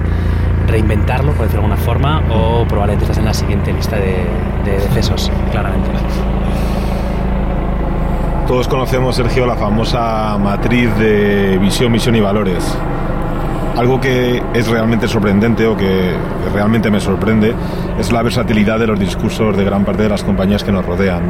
reinventarlo, 0.66 1.34
por 1.34 1.46
decirlo 1.46 1.68
de 1.68 1.74
alguna 1.74 1.78
forma, 1.78 2.24
o 2.30 2.66
probablemente 2.66 3.06
estás 3.06 3.18
en 3.18 3.26
la 3.26 3.34
siguiente 3.34 3.72
lista 3.74 3.98
de, 3.98 4.26
de 4.66 4.80
decesos, 4.80 5.32
claramente. 5.52 5.90
Todos 8.48 8.68
conocemos, 8.70 9.16
Sergio, 9.16 9.46
la 9.46 9.58
famosa 9.58 10.38
matriz 10.38 10.96
de 10.98 11.58
visión, 11.58 11.92
misión 11.92 12.16
y 12.16 12.22
valores. 12.22 12.78
Algo 13.76 14.00
que 14.00 14.42
es 14.54 14.68
realmente 14.68 15.08
sorprendente 15.08 15.68
o 15.68 15.76
que 15.76 16.14
realmente 16.54 16.90
me 16.90 17.02
sorprende 17.02 17.54
es 18.00 18.12
la 18.12 18.24
versatilidad 18.24 18.80
de 18.80 18.88
los 18.88 18.98
discursos 18.98 19.56
de 19.56 19.66
gran 19.66 19.84
parte 19.84 20.04
de 20.04 20.10
las 20.10 20.24
compañías 20.24 20.64
que 20.64 20.72
nos 20.72 20.86
rodean. 20.86 21.24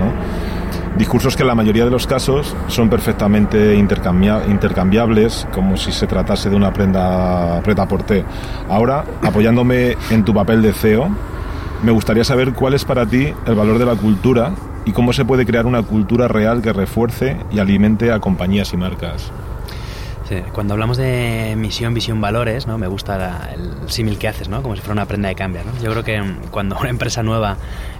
Discursos 0.97 1.35
que 1.35 1.43
en 1.43 1.47
la 1.47 1.55
mayoría 1.55 1.85
de 1.85 1.91
los 1.91 2.07
casos 2.07 2.55
son 2.67 2.89
perfectamente 2.89 3.75
intercambia- 3.75 4.41
intercambiables, 4.47 5.47
como 5.53 5.77
si 5.77 5.91
se 5.91 6.07
tratase 6.07 6.49
de 6.49 6.55
una 6.55 6.73
prenda 6.73 7.61
preta 7.61 7.87
por 7.87 8.01
té. 8.03 8.23
Ahora, 8.67 9.03
apoyándome 9.21 9.95
en 10.09 10.25
tu 10.25 10.33
papel 10.33 10.61
de 10.63 10.73
CEO, 10.73 11.09
me 11.83 11.91
gustaría 11.91 12.23
saber 12.23 12.53
cuál 12.53 12.73
es 12.73 12.83
para 12.83 13.05
ti 13.05 13.31
el 13.45 13.55
valor 13.55 13.77
de 13.77 13.85
la 13.85 13.95
cultura 13.95 14.53
y 14.85 14.91
cómo 14.91 15.13
se 15.13 15.23
puede 15.23 15.45
crear 15.45 15.67
una 15.67 15.83
cultura 15.83 16.27
real 16.27 16.63
que 16.63 16.73
refuerce 16.73 17.37
y 17.51 17.59
alimente 17.59 18.11
a 18.11 18.19
compañías 18.19 18.73
y 18.73 18.77
marcas. 18.77 19.31
Cuando 20.51 20.73
hablamos 20.73 20.97
de 20.97 21.55
misión, 21.57 21.93
visión, 21.93 22.19
valores, 22.19 22.67
¿no? 22.67 22.77
Me 22.77 22.87
gusta 22.87 23.49
el 23.53 23.89
símil 23.89 24.17
que 24.17 24.27
haces, 24.27 24.49
¿no? 24.49 24.61
Como 24.61 24.75
si 24.75 24.81
fuera 24.81 24.91
una 24.93 25.05
prenda 25.05 25.29
de 25.29 25.35
cambio. 25.35 25.61
Yo 25.81 25.89
creo 25.91 26.03
que 26.03 26.21
cuando 26.51 26.77
una 26.77 26.89
empresa 26.89 27.23
nueva 27.23 27.55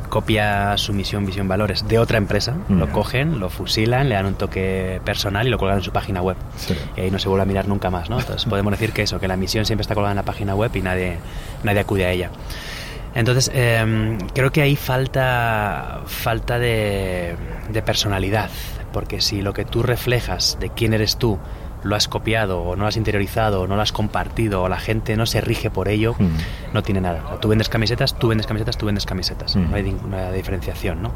copia 0.09 0.77
su 0.77 0.93
misión, 0.93 1.25
visión, 1.25 1.47
valores 1.47 1.87
de 1.87 1.99
otra 1.99 2.17
empresa, 2.17 2.55
Mm. 2.67 2.79
lo 2.79 2.91
cogen, 2.91 3.39
lo 3.39 3.49
fusilan, 3.49 4.09
le 4.09 4.15
dan 4.15 4.25
un 4.25 4.33
toque 4.35 5.01
personal 5.05 5.47
y 5.47 5.49
lo 5.49 5.57
colgan 5.57 5.77
en 5.77 5.83
su 5.83 5.91
página 5.91 6.21
web. 6.21 6.37
Sí. 6.57 6.75
Y 6.95 7.01
ahí 7.01 7.11
no 7.11 7.19
se 7.19 7.27
vuelve 7.29 7.43
a 7.43 7.45
mirar 7.45 7.67
nunca 7.67 7.89
más, 7.89 8.09
¿no? 8.09 8.19
Entonces 8.19 8.45
podemos 8.49 8.71
decir 8.71 8.91
que 8.93 9.03
eso, 9.03 9.19
que 9.19 9.27
la 9.27 9.37
misión 9.37 9.65
siempre 9.65 9.81
está 9.81 9.93
colgada 9.95 10.11
en 10.13 10.17
la 10.17 10.23
página 10.23 10.55
web 10.55 10.71
y 10.75 10.81
nadie, 10.81 11.17
nadie 11.63 11.79
acude 11.81 12.05
a 12.05 12.11
ella. 12.11 12.29
Entonces, 13.15 13.49
eh, 13.53 14.17
creo 14.35 14.51
que 14.51 14.61
ahí 14.61 14.75
falta, 14.75 16.01
falta 16.05 16.59
de, 16.59 17.35
de 17.69 17.81
personalidad, 17.81 18.49
porque 18.93 19.21
si 19.21 19.41
lo 19.41 19.53
que 19.53 19.65
tú 19.65 19.81
reflejas 19.81 20.57
de 20.59 20.69
quién 20.69 20.93
eres 20.93 21.17
tú 21.17 21.39
lo 21.83 21.95
has 21.95 22.07
copiado 22.07 22.61
o 22.61 22.75
no 22.75 22.83
lo 22.83 22.87
has 22.87 22.97
interiorizado 22.97 23.61
o 23.61 23.67
no 23.67 23.75
lo 23.75 23.81
has 23.81 23.91
compartido 23.91 24.63
o 24.63 24.69
la 24.69 24.79
gente 24.79 25.15
no 25.15 25.25
se 25.25 25.41
rige 25.41 25.69
por 25.69 25.87
ello, 25.87 26.15
Mm. 26.17 26.73
no 26.73 26.83
tiene 26.83 27.01
nada. 27.01 27.23
O 27.33 27.37
tú 27.37 27.47
vendes 27.49 27.69
camisetas, 27.69 28.17
tú 28.17 28.27
vendes 28.29 28.47
camisetas, 28.47 28.77
tú 28.77 28.85
vendes 28.85 29.05
camisetas. 29.05 29.55
Mm. 29.55 29.69
No 29.69 29.75
hay 29.75 29.83
ninguna 29.83 30.31
diferenciación, 30.31 31.01
¿no? 31.01 31.11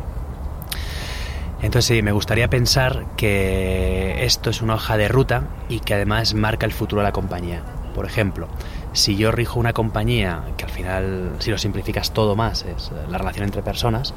Entonces 1.61 1.85
sí, 1.85 2.01
me 2.01 2.11
gustaría 2.11 2.49
pensar 2.49 3.05
que 3.17 4.23
esto 4.25 4.49
es 4.49 4.61
una 4.61 4.75
hoja 4.75 4.97
de 4.97 5.07
ruta 5.07 5.43
y 5.69 5.79
que 5.79 5.93
además 5.93 6.33
marca 6.33 6.65
el 6.65 6.71
futuro 6.71 7.01
de 7.01 7.07
la 7.07 7.11
compañía. 7.11 7.61
Por 7.93 8.05
ejemplo, 8.05 8.47
si 8.93 9.15
yo 9.15 9.31
rijo 9.31 9.59
una 9.59 9.73
compañía, 9.73 10.41
que 10.57 10.63
al 10.65 10.71
final, 10.71 11.31
si 11.39 11.51
lo 11.51 11.57
simplificas 11.59 12.11
todo 12.13 12.35
más, 12.35 12.63
es 12.65 12.91
la 13.09 13.17
relación 13.17 13.43
entre 13.45 13.61
personas, 13.61 14.13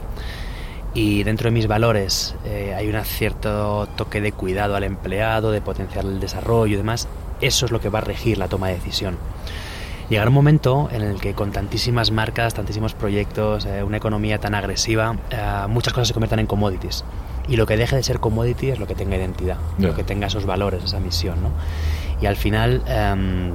y 0.95 1.25
dentro 1.25 1.47
de 1.49 1.51
mis 1.51 1.67
valores 1.67 2.35
eh, 2.45 2.75
hay 2.77 2.89
un 2.89 3.05
cierto 3.05 3.87
toque 3.97 4.21
de 4.21 4.33
cuidado 4.33 4.77
al 4.77 4.85
empleado, 4.85 5.51
de 5.51 5.61
potenciar 5.61 6.05
el 6.05 6.21
desarrollo 6.21 6.75
y 6.75 6.77
demás, 6.77 7.09
eso 7.41 7.67
es 7.67 7.73
lo 7.73 7.81
que 7.81 7.89
va 7.89 7.99
a 7.99 8.03
regir 8.03 8.39
la 8.39 8.49
toma 8.49 8.69
de 8.69 8.75
decisión. 8.75 9.17
Llegará 10.09 10.29
un 10.29 10.35
momento 10.35 10.89
en 10.93 11.01
el 11.03 11.19
que 11.21 11.33
con 11.35 11.51
tantísimas 11.51 12.11
marcas, 12.11 12.55
tantísimos 12.55 12.95
proyectos, 12.95 13.65
eh, 13.67 13.83
una 13.83 13.97
economía 13.97 14.39
tan 14.39 14.55
agresiva, 14.55 15.17
eh, 15.31 15.67
muchas 15.69 15.93
cosas 15.95 16.09
se 16.09 16.15
conviertan 16.15 16.39
en 16.41 16.47
commodities. 16.47 17.05
Y 17.49 17.57
lo 17.57 17.67
que 17.67 17.77
deje 17.77 17.97
de 17.97 18.03
ser 18.03 18.21
commodity 18.21 18.71
es 18.71 18.79
lo 18.79 18.87
que 18.87 18.95
tenga 18.95 19.17
identidad, 19.17 19.57
Ya. 19.79 19.89
lo 19.89 19.95
que 19.95 20.05
tenga 20.05 20.27
esos 20.29 20.47
valores, 20.47 20.85
esa 20.85 21.01
misión. 21.01 21.43
¿no? 21.43 21.51
Y 22.21 22.27
al 22.27 22.37
final 22.37 22.83
em, 22.87 23.53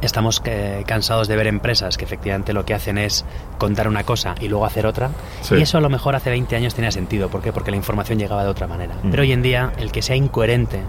estamos 0.00 0.42
eh, 0.44 0.84
cansados 0.86 1.28
de 1.28 1.36
ver 1.36 1.46
empresas 1.46 1.96
que 1.96 2.04
efectivamente 2.04 2.52
lo 2.52 2.64
que 2.64 2.74
hacen 2.74 2.98
es 2.98 3.24
contar 3.58 3.88
una 3.88 4.04
cosa 4.04 4.34
y 4.40 4.48
luego 4.48 4.66
hacer 4.66 4.86
otra. 4.86 5.10
Sí. 5.42 5.56
Y 5.56 5.62
eso 5.62 5.78
a 5.78 5.80
lo 5.80 5.88
mejor 5.88 6.16
hace 6.16 6.30
20 6.30 6.54
años 6.56 6.74
tenía 6.74 6.90
sentido. 6.90 7.28
¿Por 7.28 7.42
qué? 7.42 7.52
Porque 7.52 7.70
la 7.70 7.76
información 7.76 8.18
llegaba 8.18 8.44
de 8.44 8.50
otra 8.50 8.66
manera. 8.66 8.94
Mm. 9.02 9.10
Pero 9.10 9.22
hoy 9.22 9.32
en 9.32 9.42
día, 9.42 9.72
el 9.78 9.92
que 9.92 10.02
sea 10.02 10.16
incoherente 10.16 10.80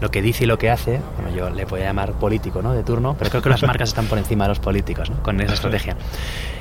lo 0.00 0.10
que 0.10 0.20
dice 0.20 0.44
y 0.44 0.46
lo 0.46 0.58
que 0.58 0.70
hace, 0.70 1.00
bueno, 1.16 1.34
yo 1.34 1.50
le 1.50 1.64
voy 1.64 1.80
a 1.80 1.84
llamar 1.84 2.12
político, 2.12 2.60
¿no? 2.60 2.72
De 2.72 2.82
turno, 2.82 3.16
pero 3.18 3.30
creo 3.30 3.42
que 3.42 3.48
las 3.48 3.62
marcas 3.66 3.88
están 3.88 4.06
por 4.06 4.18
encima 4.18 4.44
de 4.44 4.48
los 4.48 4.60
políticos, 4.60 5.10
¿no? 5.10 5.22
Con 5.22 5.40
esa 5.40 5.54
estrategia. 5.54 5.96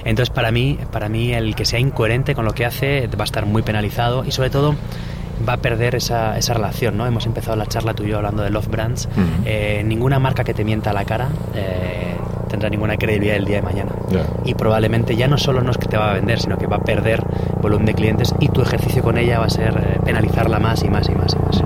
Entonces, 0.06 0.34
para 0.34 0.52
mí, 0.52 0.80
para 0.92 1.10
mí, 1.10 1.34
el 1.34 1.56
que 1.56 1.66
sea 1.66 1.80
incoherente 1.80 2.36
con 2.36 2.46
lo 2.46 2.54
que 2.54 2.66
hace 2.66 3.08
va 3.08 3.22
a 3.22 3.26
estar 3.26 3.46
muy 3.46 3.62
penalizado 3.62 4.24
y, 4.24 4.32
sobre 4.32 4.50
todo, 4.50 4.76
va 5.48 5.54
a 5.54 5.58
perder 5.58 5.96
esa, 5.96 6.38
esa 6.38 6.54
relación, 6.54 6.98
¿no? 6.98 7.06
Hemos 7.06 7.26
empezado 7.26 7.56
la 7.56 7.66
charla 7.66 7.94
tú 7.94 8.04
y 8.04 8.10
yo 8.10 8.18
hablando 8.18 8.44
de 8.44 8.50
Love 8.50 8.68
Brands. 8.68 9.08
Ujú. 9.12 9.44
Eh, 9.46 9.84
ninguna 9.86 10.20
marca 10.20 10.44
que 10.44 10.54
te 10.54 10.64
mienta 10.64 10.92
a 10.92 10.94
la 10.94 11.06
cara 11.06 11.30
eh, 11.54 12.16
tendrá 12.50 12.70
ninguna 12.70 12.98
credibilidad 12.98 13.36
el 13.38 13.46
día 13.46 13.58
de 13.58 13.62
mañana. 13.62 13.92
Ya. 14.10 14.26
Y 14.46 14.54
probablemente 14.54 15.16
ya 15.16 15.28
no 15.28 15.38
solo 15.38 15.62
no 15.62 15.72
es 15.72 15.78
que 15.78 15.88
te 15.88 15.98
va 15.98 16.12
a 16.12 16.14
vender, 16.14 16.40
sino 16.40 16.58
que 16.58 16.68
va 16.68 16.78
a 16.78 16.84
perder 16.84 17.24
volumen 17.62 17.86
de 17.86 17.94
clientes 17.94 18.34
y 18.40 18.50
tu 18.50 18.62
ejercicio 18.62 19.04
con 19.04 19.18
ella 19.18 19.40
va 19.40 19.46
a 19.46 19.50
ser 19.50 19.76
eh, 19.78 20.00
penalizarla 20.04 20.60
más 20.60 20.84
y 20.84 20.90
más 20.90 21.10
y 21.10 21.16
más 21.16 21.34
y 21.34 21.46
más. 21.46 21.64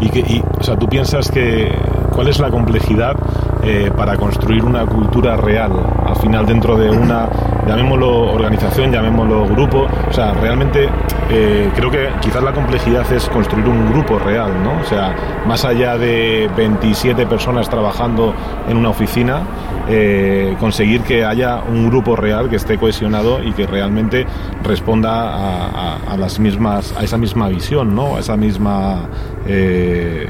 Y, 0.00 0.08
que, 0.10 0.20
y, 0.20 0.42
o 0.58 0.62
sea, 0.62 0.76
tú 0.76 0.88
piensas 0.88 1.30
que 1.30 1.72
cuál 2.12 2.28
es 2.28 2.38
la 2.40 2.50
complejidad 2.50 3.16
eh, 3.64 3.90
para 3.96 4.16
construir 4.16 4.64
una 4.64 4.84
cultura 4.86 5.36
real 5.36 5.72
al 6.04 6.16
final 6.16 6.46
dentro 6.46 6.76
de 6.76 6.90
una, 6.90 7.28
llamémoslo 7.66 8.32
organización, 8.32 8.92
llamémoslo 8.92 9.46
grupo. 9.46 9.86
O 10.08 10.12
sea, 10.12 10.32
realmente 10.34 10.88
eh, 11.30 11.70
creo 11.74 11.90
que 11.90 12.08
quizás 12.20 12.42
la 12.42 12.52
complejidad 12.52 13.10
es 13.12 13.28
construir 13.28 13.66
un 13.66 13.92
grupo 13.92 14.18
real, 14.18 14.50
¿no? 14.62 14.80
O 14.80 14.84
sea, 14.84 15.14
más 15.46 15.64
allá 15.64 15.96
de 15.96 16.50
27 16.56 17.26
personas 17.26 17.68
trabajando 17.68 18.34
en 18.68 18.76
una 18.76 18.90
oficina, 18.90 19.42
eh, 19.88 20.56
conseguir 20.60 21.02
que 21.02 21.24
haya 21.24 21.60
un 21.68 21.88
grupo 21.88 22.16
real 22.16 22.48
que 22.48 22.56
esté 22.56 22.78
cohesionado 22.78 23.42
y 23.42 23.52
que 23.52 23.66
realmente 23.66 24.26
responda 24.62 25.98
a, 26.08 26.16
las 26.16 26.38
mismas, 26.38 26.94
a 26.96 27.02
esa 27.02 27.18
misma 27.18 27.48
visión, 27.48 27.94
¿no? 27.94 28.16
A 28.16 28.20
esa 28.20 28.36
misma 28.36 29.08
eh, 29.46 30.28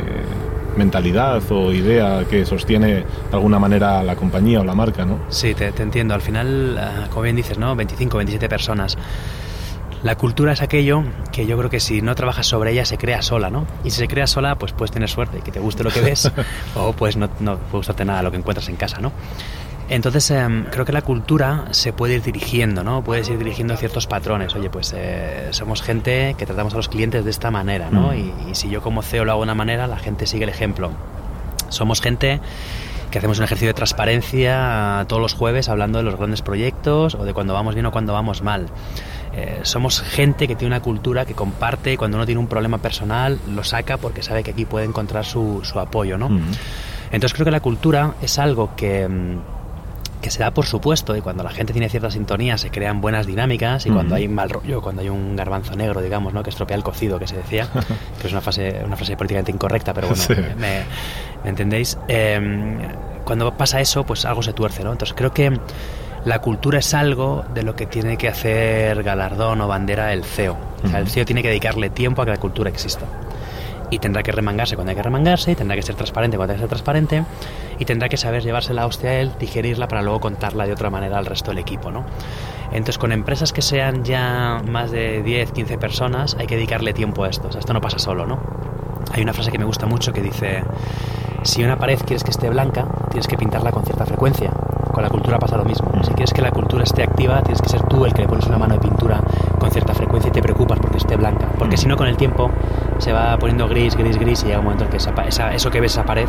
mentalidad 0.77 1.43
o 1.51 1.73
idea 1.73 2.25
que 2.29 2.45
sostiene 2.45 2.87
de 2.95 3.05
alguna 3.33 3.59
manera 3.59 4.03
la 4.03 4.17
compañía 4.17 4.61
o 4.61 4.65
la 4.65 4.75
marca, 4.75 5.05
¿no? 5.05 5.19
Sí, 5.29 5.55
te, 5.55 5.73
te 5.73 5.83
entiendo. 5.83 6.15
Al 6.15 6.21
final, 6.21 6.79
ah, 6.79 7.07
como 7.11 7.23
bien 7.23 7.37
dices, 7.37 7.59
¿no? 7.59 7.75
25, 7.77 8.17
27 8.17 8.49
personas. 8.49 8.97
La 10.03 10.17
cultura 10.17 10.53
es 10.53 10.63
aquello 10.63 11.05
que 11.31 11.47
yo 11.47 11.57
creo 11.57 11.71
que 11.71 11.79
si 11.79 12.03
no 12.03 12.17
trabajas 12.17 12.47
sobre 12.47 12.73
ella 12.73 12.85
se 12.85 12.99
crea 12.99 13.23
sola, 13.23 13.51
¿no? 13.51 13.67
Y 13.85 13.91
si 13.91 13.99
se 13.99 14.09
crea 14.09 14.27
sola, 14.27 14.57
pues 14.57 14.73
puedes 14.73 14.91
tener 14.91 15.09
suerte 15.09 15.39
y 15.39 15.43
que 15.43 15.53
te 15.53 15.61
guste 15.61 15.85
lo 15.85 15.91
que 15.91 16.01
ves 16.01 16.31
o 16.75 16.93
pues 16.93 17.17
no, 17.17 17.29
no 17.39 17.57
puede 17.57 17.79
gustarte 17.79 18.05
nada 18.05 18.23
lo 18.23 18.33
que 18.33 18.37
encuentras 18.37 18.69
en 18.69 18.75
casa, 18.75 18.99
¿no? 19.01 19.13
Entonces 19.89 20.31
em, 20.31 20.65
creo 20.65 20.85
que 20.85 20.93
la 20.93 21.03
cultura 21.03 21.67
se 21.71 21.93
puede 21.93 22.15
ir 22.15 22.23
dirigiendo, 22.23 22.83
¿no? 22.83 23.03
Puedes 23.03 23.29
ir 23.29 23.39
dirigiendo 23.39 23.77
ciertos 23.77 24.07
patrones. 24.07 24.55
Oye, 24.55 24.71
pues 24.71 24.95
eh, 24.97 25.49
somos 25.51 25.83
gente 25.83 26.35
que 26.39 26.47
tratamos 26.47 26.75
a 26.75 26.77
los 26.77 26.89
clientes 26.89 27.25
de 27.25 27.31
esta 27.31 27.51
manera, 27.51 27.91
¿no? 27.91 28.13
Mm. 28.13 28.15
Y, 28.15 28.51
y 28.51 28.55
si 28.55 28.71
yo 28.71 28.81
como 28.81 29.03
CEO 29.03 29.25
lo 29.25 29.33
hago 29.33 29.41
de 29.41 29.45
una 29.45 29.55
manera, 29.55 29.87
la 29.87 29.99
gente 29.99 30.27
sigue 30.27 30.45
el 30.45 30.51
ejemplo. 30.51 30.91
Somos 31.69 32.01
gente 32.01 32.41
que 33.13 33.19
hacemos 33.19 33.39
un 33.39 33.45
ejercicio 33.45 33.69
de 33.69 33.75
transparencia 33.75 35.05
todos 35.07 35.23
los 35.23 35.35
jueves 35.35 35.69
hablando 35.69 35.99
de 35.99 36.05
los 36.05 36.17
grandes 36.17 36.43
proyectos 36.43 37.15
o 37.15 37.25
de 37.25 37.35
cuando 37.35 37.55
vamos 37.55 37.75
bien 37.75 37.87
o 37.87 37.93
cuando 37.93 38.13
vamos 38.13 38.43
mal. 38.43 38.67
Eh, 39.35 39.61
somos 39.63 40.01
gente 40.01 40.49
que 40.49 40.57
tiene 40.57 40.75
una 40.75 40.83
cultura 40.83 41.25
que 41.25 41.35
comparte 41.35 41.93
y 41.93 41.97
cuando 41.97 42.17
uno 42.17 42.27
tiene 42.27 42.41
un 42.41 42.49
problema 42.49 42.79
personal 42.79 43.39
lo 43.49 43.65
saca 43.65 43.99
porque 43.99 44.23
sabe 44.23 44.43
que 44.43 44.51
aquí 44.51 44.65
puede 44.65 44.87
encontrar 44.87 45.25
su, 45.25 45.61
su 45.63 45.79
apoyo, 45.79 46.19
¿no? 46.19 46.31
Mm. 46.31 46.51
Entonces 47.13 47.35
creo 47.35 47.45
que 47.45 47.51
la 47.51 47.61
cultura 47.61 48.15
es 48.23 48.39
algo 48.39 48.75
que, 48.77 49.07
mm, 49.07 49.39
que 50.23 50.31
se 50.31 50.39
da 50.39 50.53
por 50.53 50.65
supuesto 50.65 51.15
y 51.17 51.21
cuando 51.21 51.43
la 51.43 51.51
gente 51.51 51.73
tiene 51.75 51.89
cierta 51.91 52.11
sintonía 52.11 52.57
se 52.57 52.71
crean 52.71 53.01
buenas 53.03 53.27
dinámicas 53.27 53.85
y 53.85 53.91
cuando 53.91 54.15
hay 54.15 54.29
mal 54.29 54.49
rollo, 54.49 54.81
cuando 54.81 55.03
hay 55.03 55.09
un 55.11 55.37
garbanzo 55.37 55.77
negro, 55.77 56.01
digamos, 56.01 56.33
¿no? 56.33 56.43
que 56.43 56.51
estropea 56.51 56.77
el 56.77 56.83
cocido, 56.83 57.19
que 57.19 57.27
se 57.27 57.37
decía, 57.37 57.69
que 58.21 58.27
es 58.29 58.33
una 58.33 58.41
frase, 58.41 58.81
una 58.87 58.97
frase 58.97 59.17
políticamente 59.17 59.53
incorrecta, 59.53 59.93
pero 59.93 60.09
bueno, 60.09 60.23
Sí. 60.23 60.35
me, 60.59 60.85
me 61.45 61.51
entendéis? 61.51 61.99
Eh, 62.09 62.41
cuando 63.25 63.53
pasa 63.57 63.81
eso, 63.81 64.05
pues 64.05 64.25
algo 64.25 64.43
se 64.43 64.53
tuerce, 64.53 64.83
¿no? 64.85 64.93
Entonces 64.93 65.15
creo 65.17 65.33
que 65.33 65.59
la 66.25 66.39
cultura 66.41 66.79
es 66.79 66.95
algo 66.95 67.45
de 67.53 67.63
lo 67.65 67.75
que 67.75 67.87
tiene 67.87 68.17
que 68.17 68.29
hacer 68.29 69.03
galardón 69.03 69.61
o 69.61 69.67
bandera 69.69 70.13
el 70.13 70.25
CEO. 70.25 70.57
O 70.85 70.89
sea, 70.89 71.01
el. 71.01 71.09
CEO 71.09 71.25
tiene 71.25 71.43
que 71.43 71.49
dedicarle 71.49 71.91
tiempo 71.91 72.23
a 72.23 72.25
que 72.25 72.31
la 72.31 72.37
cultura 72.39 72.71
exista 72.71 73.07
y 73.93 73.99
tendrá 73.99 74.23
que 74.23 74.33
remangarse 74.33 74.75
cuando 74.75 74.91
hay 74.91 74.97
que 74.97 75.03
remangarse, 75.03 75.53
y 75.53 75.55
tendrá 75.55 75.77
que 75.77 75.83
ser 75.83 75.95
transparente 75.97 76.39
cuando 76.39 76.53
hay 76.53 76.57
que 76.57 76.63
ser 76.63 76.69
transparente, 76.71 77.25
y 77.79 77.85
tendrá 77.85 78.09
que 78.09 78.17
saber 78.17 78.43
llevarse 78.43 78.73
la 78.73 78.87
hostia 78.87 79.11
a 79.11 79.15
él, 79.17 79.33
digerirla 79.39 79.87
para 79.87 80.01
luego 80.01 80.19
contarla 80.19 80.67
de 80.67 80.73
otra 80.73 80.89
manera 80.89 81.19
al 81.19 81.27
resto 81.27 81.51
del 81.51 81.59
equipo, 81.59 81.91
¿no? 81.91 82.07
Entonces, 82.73 82.97
con 82.97 83.13
empresas 83.13 83.53
que 83.53 83.61
sean 83.61 84.03
ya 84.03 84.63
más 84.67 84.91
de 84.91 85.23
10, 85.23 85.53
15 85.53 85.77
personas, 85.77 86.37
hay 86.39 86.47
que 86.47 86.57
dedicarle 86.57 86.95
tiempo 86.95 87.25
a 87.25 87.29
esto. 87.29 87.49
O 87.49 87.53
sea, 87.53 87.61
esto 87.61 87.75
no 87.75 87.83
pasa 87.83 87.99
solo, 87.99 88.25
¿no? 88.25 88.41
Hay 89.13 89.23
una 89.23 89.35
frase 89.35 89.53
que 89.53 89.59
me 89.59 89.67
gusta 89.67 89.85
mucho 89.85 90.11
que 90.15 90.23
dice, 90.23 90.65
si 91.43 91.63
una 91.63 91.77
pared 91.77 91.99
quieres 91.99 92.25
que 92.25 92.31
esté 92.31 92.49
blanca, 92.49 92.87
tienes 93.11 93.27
que 93.27 93.37
pintarla 93.37 93.73
con 93.73 93.85
cierta 93.85 94.07
frecuencia. 94.07 94.51
Con 94.91 95.03
la 95.03 95.11
cultura 95.11 95.39
pasa 95.39 95.59
lo 95.59 95.65
mismo. 95.65 95.91
Si 96.03 96.13
quieres 96.13 96.33
que 96.33 96.41
la 96.41 96.51
cultura 96.51 96.85
esté 96.85 97.03
activa, 97.03 97.43
tienes 97.43 97.61
que 97.61 97.69
ser 97.69 97.83
tú 97.83 98.07
el 98.07 98.15
que 98.15 98.23
le 98.23 98.29
pones 98.29 98.47
una 98.47 98.59
mano 98.59 98.75
de 98.75 98.81
pintura 98.81 99.23
con 99.59 99.71
cierta 99.71 99.95
frecuencia 99.95 100.29
y 100.29 100.33
te 100.33 100.43
preocupas 100.43 100.79
porque 100.81 100.99
esté 100.99 101.17
blanca. 101.17 101.49
Porque 101.59 101.77
si 101.77 101.87
no, 101.87 101.97
con 101.97 102.07
el 102.07 102.17
tiempo 102.17 102.51
se 103.03 103.13
va 103.13 103.37
poniendo 103.39 103.69
gris, 103.69 103.97
gris, 103.97 104.17
gris 104.19 104.43
y 104.43 104.47
llega 104.47 104.59
un 104.59 104.65
momento 104.65 104.85
en 104.85 104.91
que 104.91 104.97
esa 104.99 105.11
esa- 105.27 105.53
eso 105.53 105.71
que 105.71 105.81
ves 105.81 105.93
esa 105.93 106.05
pared 106.05 106.27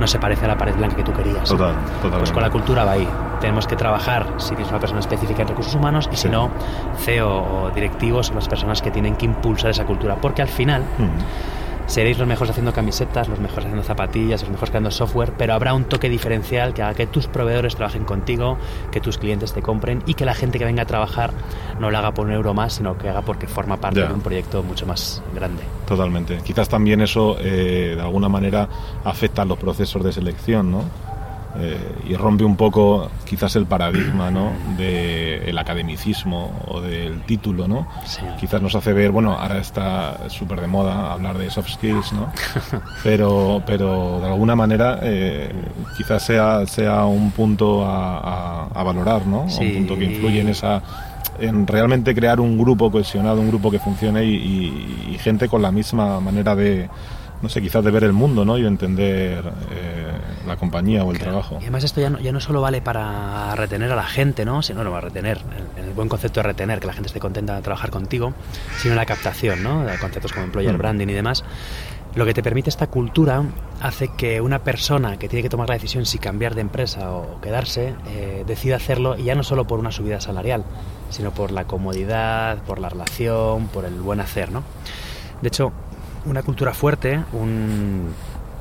no 0.00 0.06
se 0.06 0.18
parece 0.18 0.46
a 0.46 0.48
la 0.48 0.56
pared 0.56 0.74
blanca 0.74 0.96
que 0.96 1.02
tú 1.04 1.12
querías. 1.12 1.48
Total, 1.48 1.74
totalmente. 1.74 2.18
Pues 2.18 2.32
con 2.32 2.42
la 2.42 2.50
cultura 2.50 2.84
va 2.84 2.92
ahí. 2.92 3.08
Tenemos 3.40 3.66
que 3.66 3.76
trabajar 3.76 4.26
si 4.38 4.48
tienes 4.54 4.70
una 4.70 4.80
persona 4.80 5.00
específica 5.00 5.42
en 5.42 5.48
recursos 5.48 5.74
humanos 5.74 6.08
y 6.10 6.16
Sí. 6.16 6.22
si 6.22 6.28
no, 6.30 6.50
CEO 6.98 7.28
o 7.30 7.70
directivos 7.74 8.26
son 8.28 8.36
las 8.36 8.48
personas 8.48 8.80
que 8.80 8.90
tienen 8.90 9.16
que 9.16 9.26
impulsar 9.26 9.70
esa 9.70 9.84
cultura. 9.84 10.16
Porque 10.16 10.40
al 10.42 10.48
final 10.48 10.82
Mm. 10.98 11.53
Seréis 11.86 12.18
los 12.18 12.26
mejores 12.26 12.50
haciendo 12.50 12.72
camisetas, 12.72 13.28
los 13.28 13.38
mejores 13.38 13.64
haciendo 13.66 13.82
zapatillas, 13.84 14.40
los 14.42 14.50
mejores 14.50 14.70
creando 14.70 14.90
software, 14.90 15.32
pero 15.36 15.54
habrá 15.54 15.74
un 15.74 15.84
toque 15.84 16.08
diferencial 16.08 16.74
que 16.74 16.82
haga 16.82 16.94
que 16.94 17.06
tus 17.06 17.26
proveedores 17.26 17.76
trabajen 17.76 18.04
contigo, 18.04 18.58
que 18.90 19.00
tus 19.00 19.18
clientes 19.18 19.52
te 19.52 19.62
compren 19.62 20.02
y 20.06 20.14
que 20.14 20.24
la 20.24 20.34
gente 20.34 20.58
que 20.58 20.64
venga 20.64 20.82
a 20.82 20.86
trabajar 20.86 21.32
no 21.78 21.90
lo 21.90 21.98
haga 21.98 22.12
por 22.12 22.26
un 22.26 22.32
euro 22.32 22.54
más, 22.54 22.74
sino 22.74 22.96
que 22.98 23.08
haga 23.08 23.22
porque 23.22 23.46
forma 23.46 23.76
parte 23.76 24.00
Ya. 24.00 24.06
de 24.08 24.14
un 24.14 24.20
proyecto 24.20 24.62
mucho 24.62 24.86
más 24.86 25.22
grande. 25.34 25.62
Totalmente. 25.86 26.38
Quizás 26.44 26.68
también 26.68 27.00
eso 27.00 27.36
eh, 27.40 27.92
de 27.96 28.00
alguna 28.02 28.28
manera 28.28 28.68
afecta 29.04 29.42
a 29.42 29.44
los 29.44 29.58
procesos 29.58 30.02
de 30.04 30.12
selección, 30.12 30.70
¿no? 30.70 30.84
Eh, 31.56 31.78
y 32.08 32.14
rompe 32.16 32.42
un 32.42 32.56
poco 32.56 33.08
quizás 33.24 33.54
el 33.54 33.66
paradigma, 33.66 34.28
¿no? 34.30 34.50
Del 34.76 35.56
academicismo 35.56 36.50
o 36.66 36.80
del 36.80 37.20
título, 37.22 37.68
¿no? 37.68 37.86
Sí. 38.06 38.22
Quizás 38.40 38.60
nos 38.60 38.74
hace 38.74 38.92
ver, 38.92 39.12
bueno, 39.12 39.34
ahora 39.38 39.58
está 39.58 40.28
súper 40.30 40.60
de 40.60 40.66
moda 40.66 41.12
hablar 41.12 41.38
de 41.38 41.48
soft 41.50 41.68
skills, 41.70 42.12
¿no? 42.12 42.32
Pero, 43.04 43.62
pero 43.66 44.18
de 44.20 44.26
alguna 44.26 44.56
manera 44.56 44.98
eh, 45.02 45.52
quizás 45.96 46.22
sea, 46.24 46.66
sea 46.66 47.04
un 47.04 47.30
punto 47.30 47.84
a, 47.86 48.18
a- 48.18 48.68
a 48.74 48.82
valorar, 48.82 49.26
¿no? 49.26 49.48
Sí. 49.48 49.64
Un 49.64 49.74
punto 49.74 49.96
que 49.98 50.04
influye 50.06 50.40
en 50.40 50.48
esa 50.48 50.82
en 51.38 51.66
realmente 51.66 52.14
crear 52.14 52.38
un 52.40 52.56
grupo 52.58 52.90
cohesionado, 52.90 53.40
un 53.40 53.48
grupo 53.48 53.70
que 53.70 53.78
funcione 53.78 54.24
y, 54.24 54.34
y- 54.34 55.10
y 55.14 55.18
gente 55.18 55.48
con 55.48 55.62
la 55.62 55.70
misma 55.72 56.18
manera 56.20 56.54
de, 56.54 56.88
no 57.42 57.48
sé, 57.48 57.60
quizás 57.60 57.84
de 57.84 57.90
ver 57.90 58.04
el 58.04 58.12
mundo, 58.12 58.44
¿no? 58.44 58.56
Y 58.56 58.62
de 58.62 58.68
entender 58.68 59.44
eh, 59.72 60.03
la 60.46 60.56
compañía 60.56 61.04
o 61.04 61.10
el 61.10 61.18
Claro. 61.18 61.32
trabajo. 61.32 61.54
Y 61.60 61.64
además 61.64 61.84
esto 61.84 62.00
ya 62.00 62.10
no, 62.10 62.18
ya 62.20 62.32
no 62.32 62.40
solo 62.40 62.60
vale 62.60 62.80
para 62.82 63.54
retener 63.56 63.90
a 63.92 63.96
la 63.96 64.04
gente, 64.04 64.44
¿no? 64.44 64.62
Sino, 64.62 64.82
no, 64.84 64.90
para 64.90 65.02
retener, 65.08 65.40
en 65.76 65.84
el 65.84 65.92
buen 65.92 66.08
concepto 66.08 66.40
de 66.40 66.44
retener, 66.44 66.80
que 66.80 66.86
la 66.86 66.92
gente 66.92 67.06
esté 67.08 67.20
contenta 67.20 67.54
de 67.56 67.62
trabajar 67.62 67.90
contigo, 67.90 68.32
sino 68.78 68.94
la 68.94 69.06
captación, 69.06 69.62
¿no? 69.62 69.84
De 69.84 69.98
conceptos 69.98 70.32
como 70.32 70.44
employer 70.46 70.74
Mm. 70.74 70.78
branding 70.78 71.08
y 71.08 71.12
demás. 71.14 71.44
Lo 72.14 72.24
que 72.24 72.32
te 72.32 72.44
permite 72.44 72.70
esta 72.70 72.86
cultura 72.86 73.42
hace 73.80 74.08
que 74.16 74.40
una 74.40 74.60
persona 74.60 75.16
que 75.18 75.28
tiene 75.28 75.42
que 75.42 75.48
tomar 75.48 75.68
la 75.68 75.74
decisión 75.74 76.06
si 76.06 76.18
cambiar 76.18 76.54
de 76.54 76.60
empresa 76.60 77.10
o 77.10 77.40
quedarse, 77.40 77.94
eh, 78.06 78.44
decida 78.46 78.76
hacerlo 78.76 79.16
y 79.18 79.24
ya 79.24 79.34
no 79.34 79.42
solo 79.42 79.66
por 79.66 79.80
una 79.80 79.90
subida 79.90 80.20
salarial, 80.20 80.64
sino 81.10 81.32
por 81.32 81.50
la 81.50 81.64
comodidad, 81.64 82.58
por 82.58 82.78
la 82.78 82.88
relación, 82.88 83.66
por 83.66 83.84
el 83.84 83.94
buen 84.00 84.20
hacer, 84.20 84.52
¿no? 84.52 84.62
De 85.42 85.48
hecho, 85.48 85.72
una 86.24 86.42
cultura 86.44 86.72
fuerte, 86.72 87.20
un- 87.32 88.14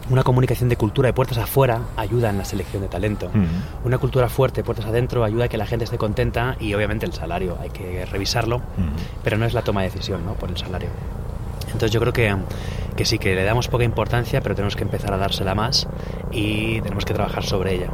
una 0.09 0.23
comunicación 0.23 0.69
de 0.69 0.75
cultura 0.75 1.07
de 1.07 1.13
puertas 1.13 1.37
afuera 1.37 1.81
ayuda 1.95 2.29
en 2.29 2.37
la 2.37 2.45
selección 2.45 2.81
de 2.81 2.89
talento. 2.89 3.29
Mm. 3.33 3.85
Una 3.85 3.97
cultura 3.97 4.27
fuerte, 4.29 4.63
puertas 4.63 4.85
adentro, 4.85 5.23
ayuda 5.23 5.45
a 5.45 5.47
que 5.47 5.57
la 5.57 5.65
gente 5.65 5.85
esté 5.85 5.97
contenta 5.97 6.55
y 6.59 6.73
obviamente 6.73 7.05
el 7.05 7.13
salario 7.13 7.57
hay 7.61 7.69
que 7.69 8.05
revisarlo, 8.05 8.59
Mm. 8.59 8.89
pero 9.23 9.37
no 9.37 9.45
es 9.45 9.53
la 9.53 9.61
toma 9.61 9.81
de 9.81 9.89
decisión 9.89 10.25
¿no? 10.25 10.33
por 10.33 10.49
el 10.49 10.57
salario. 10.57 10.89
Entonces 11.73 11.91
yo 11.91 11.99
creo 11.99 12.13
que, 12.13 12.35
que 12.95 13.05
sí, 13.05 13.19
que 13.19 13.35
le 13.35 13.43
damos 13.43 13.67
poca 13.67 13.83
importancia, 13.83 14.41
pero 14.41 14.55
tenemos 14.55 14.75
que 14.75 14.83
empezar 14.83 15.13
a 15.13 15.17
dársela 15.17 15.55
más 15.55 15.87
y 16.31 16.79
tenemos 16.81 17.05
que 17.05 17.13
trabajar 17.13 17.43
sobre 17.43 17.73
ella. 17.73 17.89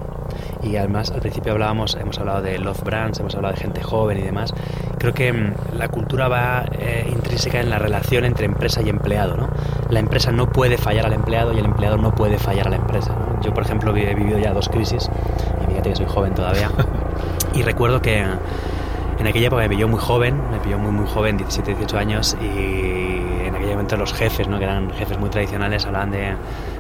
Y 0.61 0.75
además 0.75 1.11
al 1.11 1.21
principio 1.21 1.53
hablábamos, 1.53 1.95
hemos 1.95 2.19
hablado 2.19 2.41
de 2.41 2.59
love 2.59 2.83
brands, 2.83 3.19
hemos 3.19 3.33
hablado 3.35 3.55
de 3.55 3.61
gente 3.61 3.81
joven 3.81 4.17
y 4.19 4.21
demás. 4.21 4.53
Creo 4.97 5.13
que 5.13 5.31
mm, 5.31 5.77
la 5.77 5.87
cultura 5.87 6.27
va 6.27 6.65
eh, 6.71 7.07
intrínseca 7.09 7.61
en 7.61 7.69
la 7.69 7.79
relación 7.79 8.25
entre 8.25 8.45
empresa 8.45 8.81
y 8.81 8.89
empleado. 8.89 9.37
¿no? 9.37 9.49
La 9.89 9.99
empresa 9.99 10.31
no 10.31 10.51
puede 10.51 10.77
fallar 10.77 11.05
al 11.05 11.13
empleado 11.13 11.53
y 11.53 11.59
el 11.59 11.65
empleado 11.65 11.97
no 11.97 12.13
puede 12.13 12.37
fallar 12.37 12.67
a 12.67 12.71
la 12.71 12.75
empresa. 12.75 13.15
¿no? 13.15 13.41
Yo, 13.41 13.53
por 13.53 13.63
ejemplo, 13.63 13.95
he 13.95 14.13
vivido 14.13 14.37
ya 14.37 14.53
dos 14.53 14.69
crisis 14.69 15.09
y 15.63 15.67
fíjate 15.67 15.89
que 15.89 15.95
soy 15.95 16.05
joven 16.05 16.33
todavía. 16.33 16.69
y 17.53 17.63
recuerdo 17.63 18.01
que 18.01 18.25
en 19.19 19.27
aquella 19.27 19.47
época 19.47 19.63
me 19.63 19.69
pilló 19.69 19.87
muy 19.87 19.99
joven, 19.99 20.41
me 20.49 20.59
pilló 20.59 20.77
muy 20.77 20.91
muy 20.91 21.05
joven, 21.05 21.37
17, 21.37 21.71
18 21.75 21.97
años, 21.97 22.37
y 22.41 23.38
momento 23.73 23.97
los 23.97 24.13
jefes, 24.13 24.47
¿no? 24.47 24.58
que 24.58 24.63
eran 24.65 24.91
jefes 24.91 25.17
muy 25.19 25.29
tradicionales, 25.29 25.86
hablaban 25.86 26.12
de, 26.12 26.34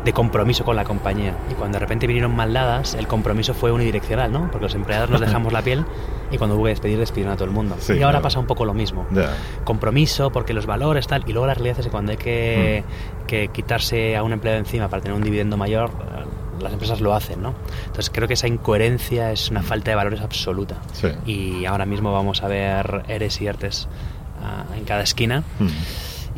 de 0.05 0.13
compromiso 0.13 0.63
con 0.63 0.75
la 0.75 0.83
compañía. 0.83 1.33
Y 1.51 1.53
cuando 1.53 1.75
de 1.75 1.79
repente 1.79 2.07
vinieron 2.07 2.35
mal 2.35 2.53
dadas, 2.53 2.93
el 2.95 3.07
compromiso 3.07 3.53
fue 3.53 3.71
unidireccional, 3.71 4.31
¿no? 4.31 4.49
porque 4.51 4.65
los 4.65 4.75
empleados 4.75 5.09
nos 5.09 5.21
dejamos 5.21 5.53
la 5.53 5.61
piel 5.61 5.85
y 6.31 6.37
cuando 6.37 6.55
hubo 6.55 6.65
que 6.65 6.69
despedir, 6.71 6.99
despidieron 6.99 7.33
a 7.33 7.35
todo 7.35 7.45
el 7.45 7.51
mundo. 7.51 7.75
Sí, 7.79 7.93
y 7.93 7.95
ahora 7.97 8.13
claro. 8.19 8.23
pasa 8.23 8.39
un 8.39 8.45
poco 8.45 8.65
lo 8.65 8.73
mismo. 8.73 9.05
Ya. 9.11 9.33
Compromiso, 9.63 10.31
porque 10.31 10.53
los 10.53 10.65
valores, 10.65 11.07
tal, 11.07 11.23
y 11.27 11.31
luego 11.33 11.47
la 11.47 11.53
realidad 11.55 11.79
es 11.79 11.85
que 11.85 11.91
cuando 11.91 12.11
hay 12.11 12.17
que, 12.17 12.83
que 13.27 13.47
quitarse 13.49 14.15
a 14.15 14.23
un 14.23 14.33
empleado 14.33 14.59
encima 14.59 14.87
para 14.89 15.01
tener 15.01 15.15
un 15.17 15.23
dividendo 15.23 15.57
mayor, 15.57 15.89
eh, 15.89 16.63
las 16.63 16.73
empresas 16.73 16.99
lo 17.01 17.13
hacen, 17.15 17.41
¿no? 17.41 17.53
Entonces 17.85 18.09
creo 18.13 18.27
que 18.27 18.33
esa 18.33 18.47
incoherencia 18.47 19.31
es 19.31 19.49
una 19.49 19.63
falta 19.63 19.91
de 19.91 19.95
valores 19.95 20.19
absoluta 20.21 20.75
Sí. 20.91 21.07
y 21.25 21.65
ahora 21.65 21.85
mismo 21.85 22.11
vamos 22.11 22.43
a 22.43 22.47
ver 22.49 23.03
eres 23.07 23.39
y 23.41 23.47
ERTES 23.47 23.87
ah, 24.43 24.65
en 24.77 24.83
cada 24.83 25.03
esquina 25.03 25.43
Mm. 25.59 25.67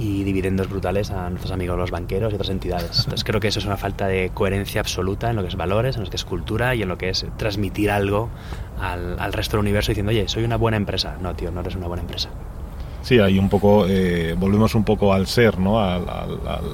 Y 0.01 0.23
dividendos 0.23 0.67
brutales 0.69 1.11
a 1.11 1.29
nuestros 1.29 1.51
amigos 1.51 1.77
los 1.77 1.91
banqueros 1.91 2.31
y 2.31 2.35
otras 2.35 2.49
entidades. 2.49 2.89
Entonces 2.99 3.23
creo 3.23 3.39
que 3.39 3.49
eso 3.49 3.59
es 3.59 3.65
una 3.65 3.77
falta 3.77 4.07
de 4.07 4.31
coherencia 4.33 4.81
absoluta 4.81 5.29
en 5.29 5.35
lo 5.35 5.43
que 5.43 5.49
es 5.49 5.55
valores, 5.55 5.95
en 5.97 6.03
lo 6.03 6.09
que 6.09 6.15
es 6.15 6.25
cultura 6.25 6.73
y 6.75 6.81
en 6.81 6.87
lo 6.89 6.97
que 6.97 7.09
es 7.09 7.25
transmitir 7.37 7.91
algo 7.91 8.29
al, 8.79 9.19
al 9.19 9.33
resto 9.33 9.57
del 9.57 9.61
universo 9.61 9.91
diciendo, 9.91 10.09
oye, 10.09 10.27
soy 10.27 10.43
una 10.43 10.57
buena 10.57 10.77
empresa. 10.77 11.17
No, 11.21 11.35
tío, 11.35 11.51
no 11.51 11.61
eres 11.61 11.75
una 11.75 11.87
buena 11.87 12.01
empresa. 12.01 12.29
Sí, 13.03 13.19
ahí 13.19 13.37
un 13.39 13.49
poco, 13.49 13.85
eh, 13.87 14.35
volvemos 14.37 14.75
un 14.75 14.83
poco 14.83 15.13
al 15.13 15.27
ser, 15.27 15.59
¿no? 15.59 15.79
Al, 15.79 16.01
al- 16.09 16.39
al- 16.47 16.71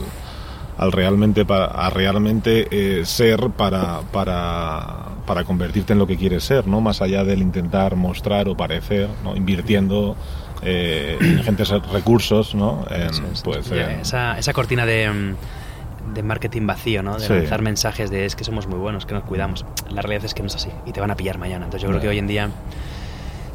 al 0.78 0.92
realmente, 0.92 1.44
a 1.50 1.90
realmente 1.90 2.68
eh, 2.70 3.04
ser 3.04 3.50
para, 3.50 4.02
para, 4.13 5.08
para 5.26 5.44
convertirte 5.44 5.94
en 5.94 6.00
lo 6.00 6.06
que 6.06 6.18
quieres 6.18 6.44
ser, 6.44 6.68
¿no? 6.68 6.82
Más 6.82 7.02
allá 7.02 7.24
del 7.24 7.42
intentar 7.42 7.96
mostrar 7.96 8.48
o 8.48 8.56
parecer, 8.56 9.10
¿no? 9.24 9.36
Invirtiendo 9.36 10.16
eh, 10.62 11.17
ingentes 11.22 11.70
recursos, 11.70 12.56
¿no? 12.56 12.86
En, 12.89 13.02
Eso 13.04 13.24
es. 13.32 13.41
pues, 13.41 13.72
en- 13.72 14.00
esa, 14.02 14.38
esa 14.38 14.54
cortina 14.54 14.86
de, 14.86 15.10
mm, 15.10 16.13
de 16.13 16.24
marketing 16.24 16.65
vacío, 16.67 17.04
¿no? 17.04 17.17
De 17.17 17.28
Sí. 17.28 17.34
lanzar 17.34 17.62
mensajes 17.62 18.10
de 18.10 18.26
es 18.26 18.36
que 18.36 18.43
somos 18.43 18.67
muy 18.67 18.80
buenos, 18.80 19.06
que 19.06 19.13
nos 19.13 19.24
cuidamos. 19.24 19.65
La 19.91 20.02
realidad 20.02 20.26
es 20.26 20.34
que 20.34 20.41
no 20.41 20.48
es 20.48 20.56
así 20.56 20.70
y 20.86 20.91
te 20.91 21.02
van 21.02 21.12
a 21.12 21.15
pillar 21.15 21.38
mañana. 21.38 21.65
Entonces 21.65 21.82
yo 21.84 21.89
creo 21.89 22.02
que 22.02 22.08
hoy 22.08 22.17
en 22.20 22.28
día 22.28 22.50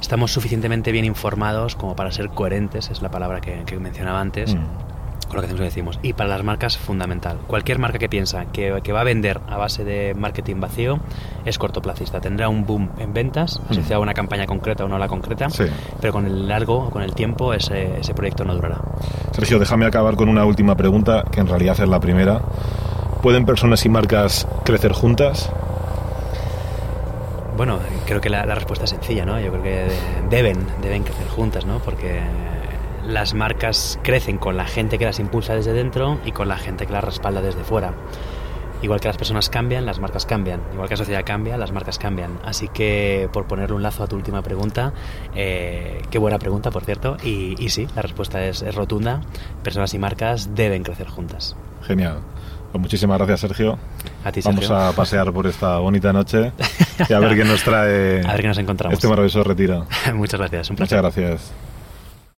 estamos 0.00 0.32
suficientemente 0.32 0.92
bien 0.92 1.04
informados 1.04 1.76
como 1.76 1.96
para 1.96 2.10
ser 2.12 2.28
coherentes, 2.30 2.90
es 2.90 3.02
la 3.02 3.10
palabra 3.10 3.40
que, 3.40 3.62
que 3.64 3.78
mencionaba 3.78 4.20
antes. 4.20 4.54
Mm. 4.54 4.58
Con 5.32 5.40
lo 5.40 5.40
que 5.40 5.46
hacemos 5.46 5.60
y 5.62 5.64
decimos. 5.64 5.98
Y 6.02 6.12
para 6.12 6.28
las 6.28 6.42
marcas, 6.44 6.76
fundamental. 6.76 7.38
Cualquier 7.46 7.78
marca 7.78 7.98
que 7.98 8.08
piensa 8.10 8.44
que, 8.52 8.80
que 8.84 8.92
va 8.92 9.00
a 9.00 9.04
vender 9.04 9.40
a 9.48 9.56
base 9.56 9.82
de 9.82 10.12
marketing 10.14 10.60
vacío 10.60 11.00
es 11.46 11.56
cortoplacista. 11.58 12.20
Tendrá 12.20 12.50
un 12.50 12.66
boom 12.66 12.90
en 12.98 13.14
ventas, 13.14 13.58
asociado 13.70 13.96
a 13.96 14.02
una 14.02 14.12
campaña 14.12 14.44
concreta 14.46 14.84
o 14.84 14.88
no 14.88 14.98
la 14.98 15.08
concreta, 15.08 15.48
Sí. 15.48 15.64
pero 16.02 16.12
con 16.12 16.26
el 16.26 16.46
largo, 16.46 16.90
con 16.90 17.00
el 17.00 17.14
tiempo, 17.14 17.54
ese, 17.54 18.00
ese 18.00 18.12
proyecto 18.12 18.44
no 18.44 18.54
durará. 18.54 18.82
Sergio, 19.32 19.58
déjame 19.58 19.86
acabar 19.86 20.16
con 20.16 20.28
una 20.28 20.44
última 20.44 20.76
pregunta, 20.76 21.24
que 21.32 21.40
en 21.40 21.48
realidad 21.48 21.80
es 21.80 21.88
la 21.88 21.98
primera. 21.98 22.42
¿Pueden 23.22 23.46
personas 23.46 23.82
y 23.86 23.88
marcas 23.88 24.46
crecer 24.64 24.92
juntas? 24.92 25.50
Bueno, 27.56 27.78
creo 28.06 28.20
que 28.20 28.28
la, 28.30 28.44
la 28.46 28.54
respuesta 28.54 28.84
es 28.84 28.90
sencilla, 28.90 29.24
¿no? 29.24 29.38
Yo 29.40 29.50
creo 29.50 29.62
que 29.62 29.86
deben, 30.30 30.58
deben 30.82 31.04
crecer 31.04 31.28
juntas, 31.28 31.64
¿no? 31.64 31.78
Porque 31.78 32.20
las 33.06 33.34
marcas 33.34 33.98
crecen 34.02 34.38
con 34.38 34.56
la 34.56 34.66
gente 34.66 34.98
que 34.98 35.04
las 35.04 35.18
impulsa 35.18 35.54
desde 35.54 35.72
dentro 35.72 36.18
y 36.24 36.32
con 36.32 36.48
la 36.48 36.56
gente 36.56 36.86
que 36.86 36.92
las 36.92 37.04
respalda 37.04 37.40
desde 37.40 37.64
fuera. 37.64 37.92
Igual 38.82 38.98
que 39.00 39.06
las 39.06 39.16
personas 39.16 39.48
cambian, 39.48 39.86
las 39.86 40.00
marcas 40.00 40.26
cambian. 40.26 40.60
Igual 40.72 40.88
que 40.88 40.94
la 40.94 40.98
sociedad 40.98 41.22
cambia, 41.24 41.56
las 41.56 41.70
marcas 41.70 41.98
cambian. 42.00 42.40
Así 42.44 42.66
que, 42.66 43.28
por 43.32 43.46
ponerle 43.46 43.76
un 43.76 43.82
lazo 43.84 44.02
a 44.02 44.08
tu 44.08 44.16
última 44.16 44.42
pregunta, 44.42 44.92
eh, 45.36 46.02
qué 46.10 46.18
buena 46.18 46.40
pregunta, 46.40 46.72
por 46.72 46.84
cierto. 46.84 47.16
Y, 47.22 47.54
y 47.64 47.68
sí, 47.68 47.86
la 47.94 48.02
respuesta 48.02 48.44
es, 48.44 48.60
es 48.62 48.74
rotunda. 48.74 49.20
Personas 49.62 49.94
y 49.94 50.00
marcas 50.00 50.56
deben 50.56 50.82
crecer 50.82 51.06
juntas. 51.06 51.54
Genial. 51.84 52.18
Pues 52.72 52.82
muchísimas 52.82 53.18
gracias, 53.18 53.38
Sergio. 53.40 53.78
A 54.24 54.32
ti, 54.32 54.40
Vamos 54.44 54.66
Sergio. 54.66 54.76
a 54.84 54.92
pasear 54.92 55.32
por 55.32 55.46
esta 55.46 55.78
bonita 55.78 56.12
noche 56.12 56.50
y 57.08 57.12
a 57.12 57.20
ver 57.20 57.36
qué 57.36 57.44
nos 57.44 57.62
trae 57.62 58.26
A 58.26 58.32
ver 58.32 58.40
qué 58.40 58.48
nos 58.48 58.58
encontramos. 58.58 58.94
este 58.94 59.06
maravilloso 59.06 59.44
retiro. 59.44 59.86
Muchas 60.14 60.40
gracias, 60.40 60.70
un 60.70 60.76
placer. 60.76 60.98
Muchas 61.02 61.14
gracias. 61.16 61.52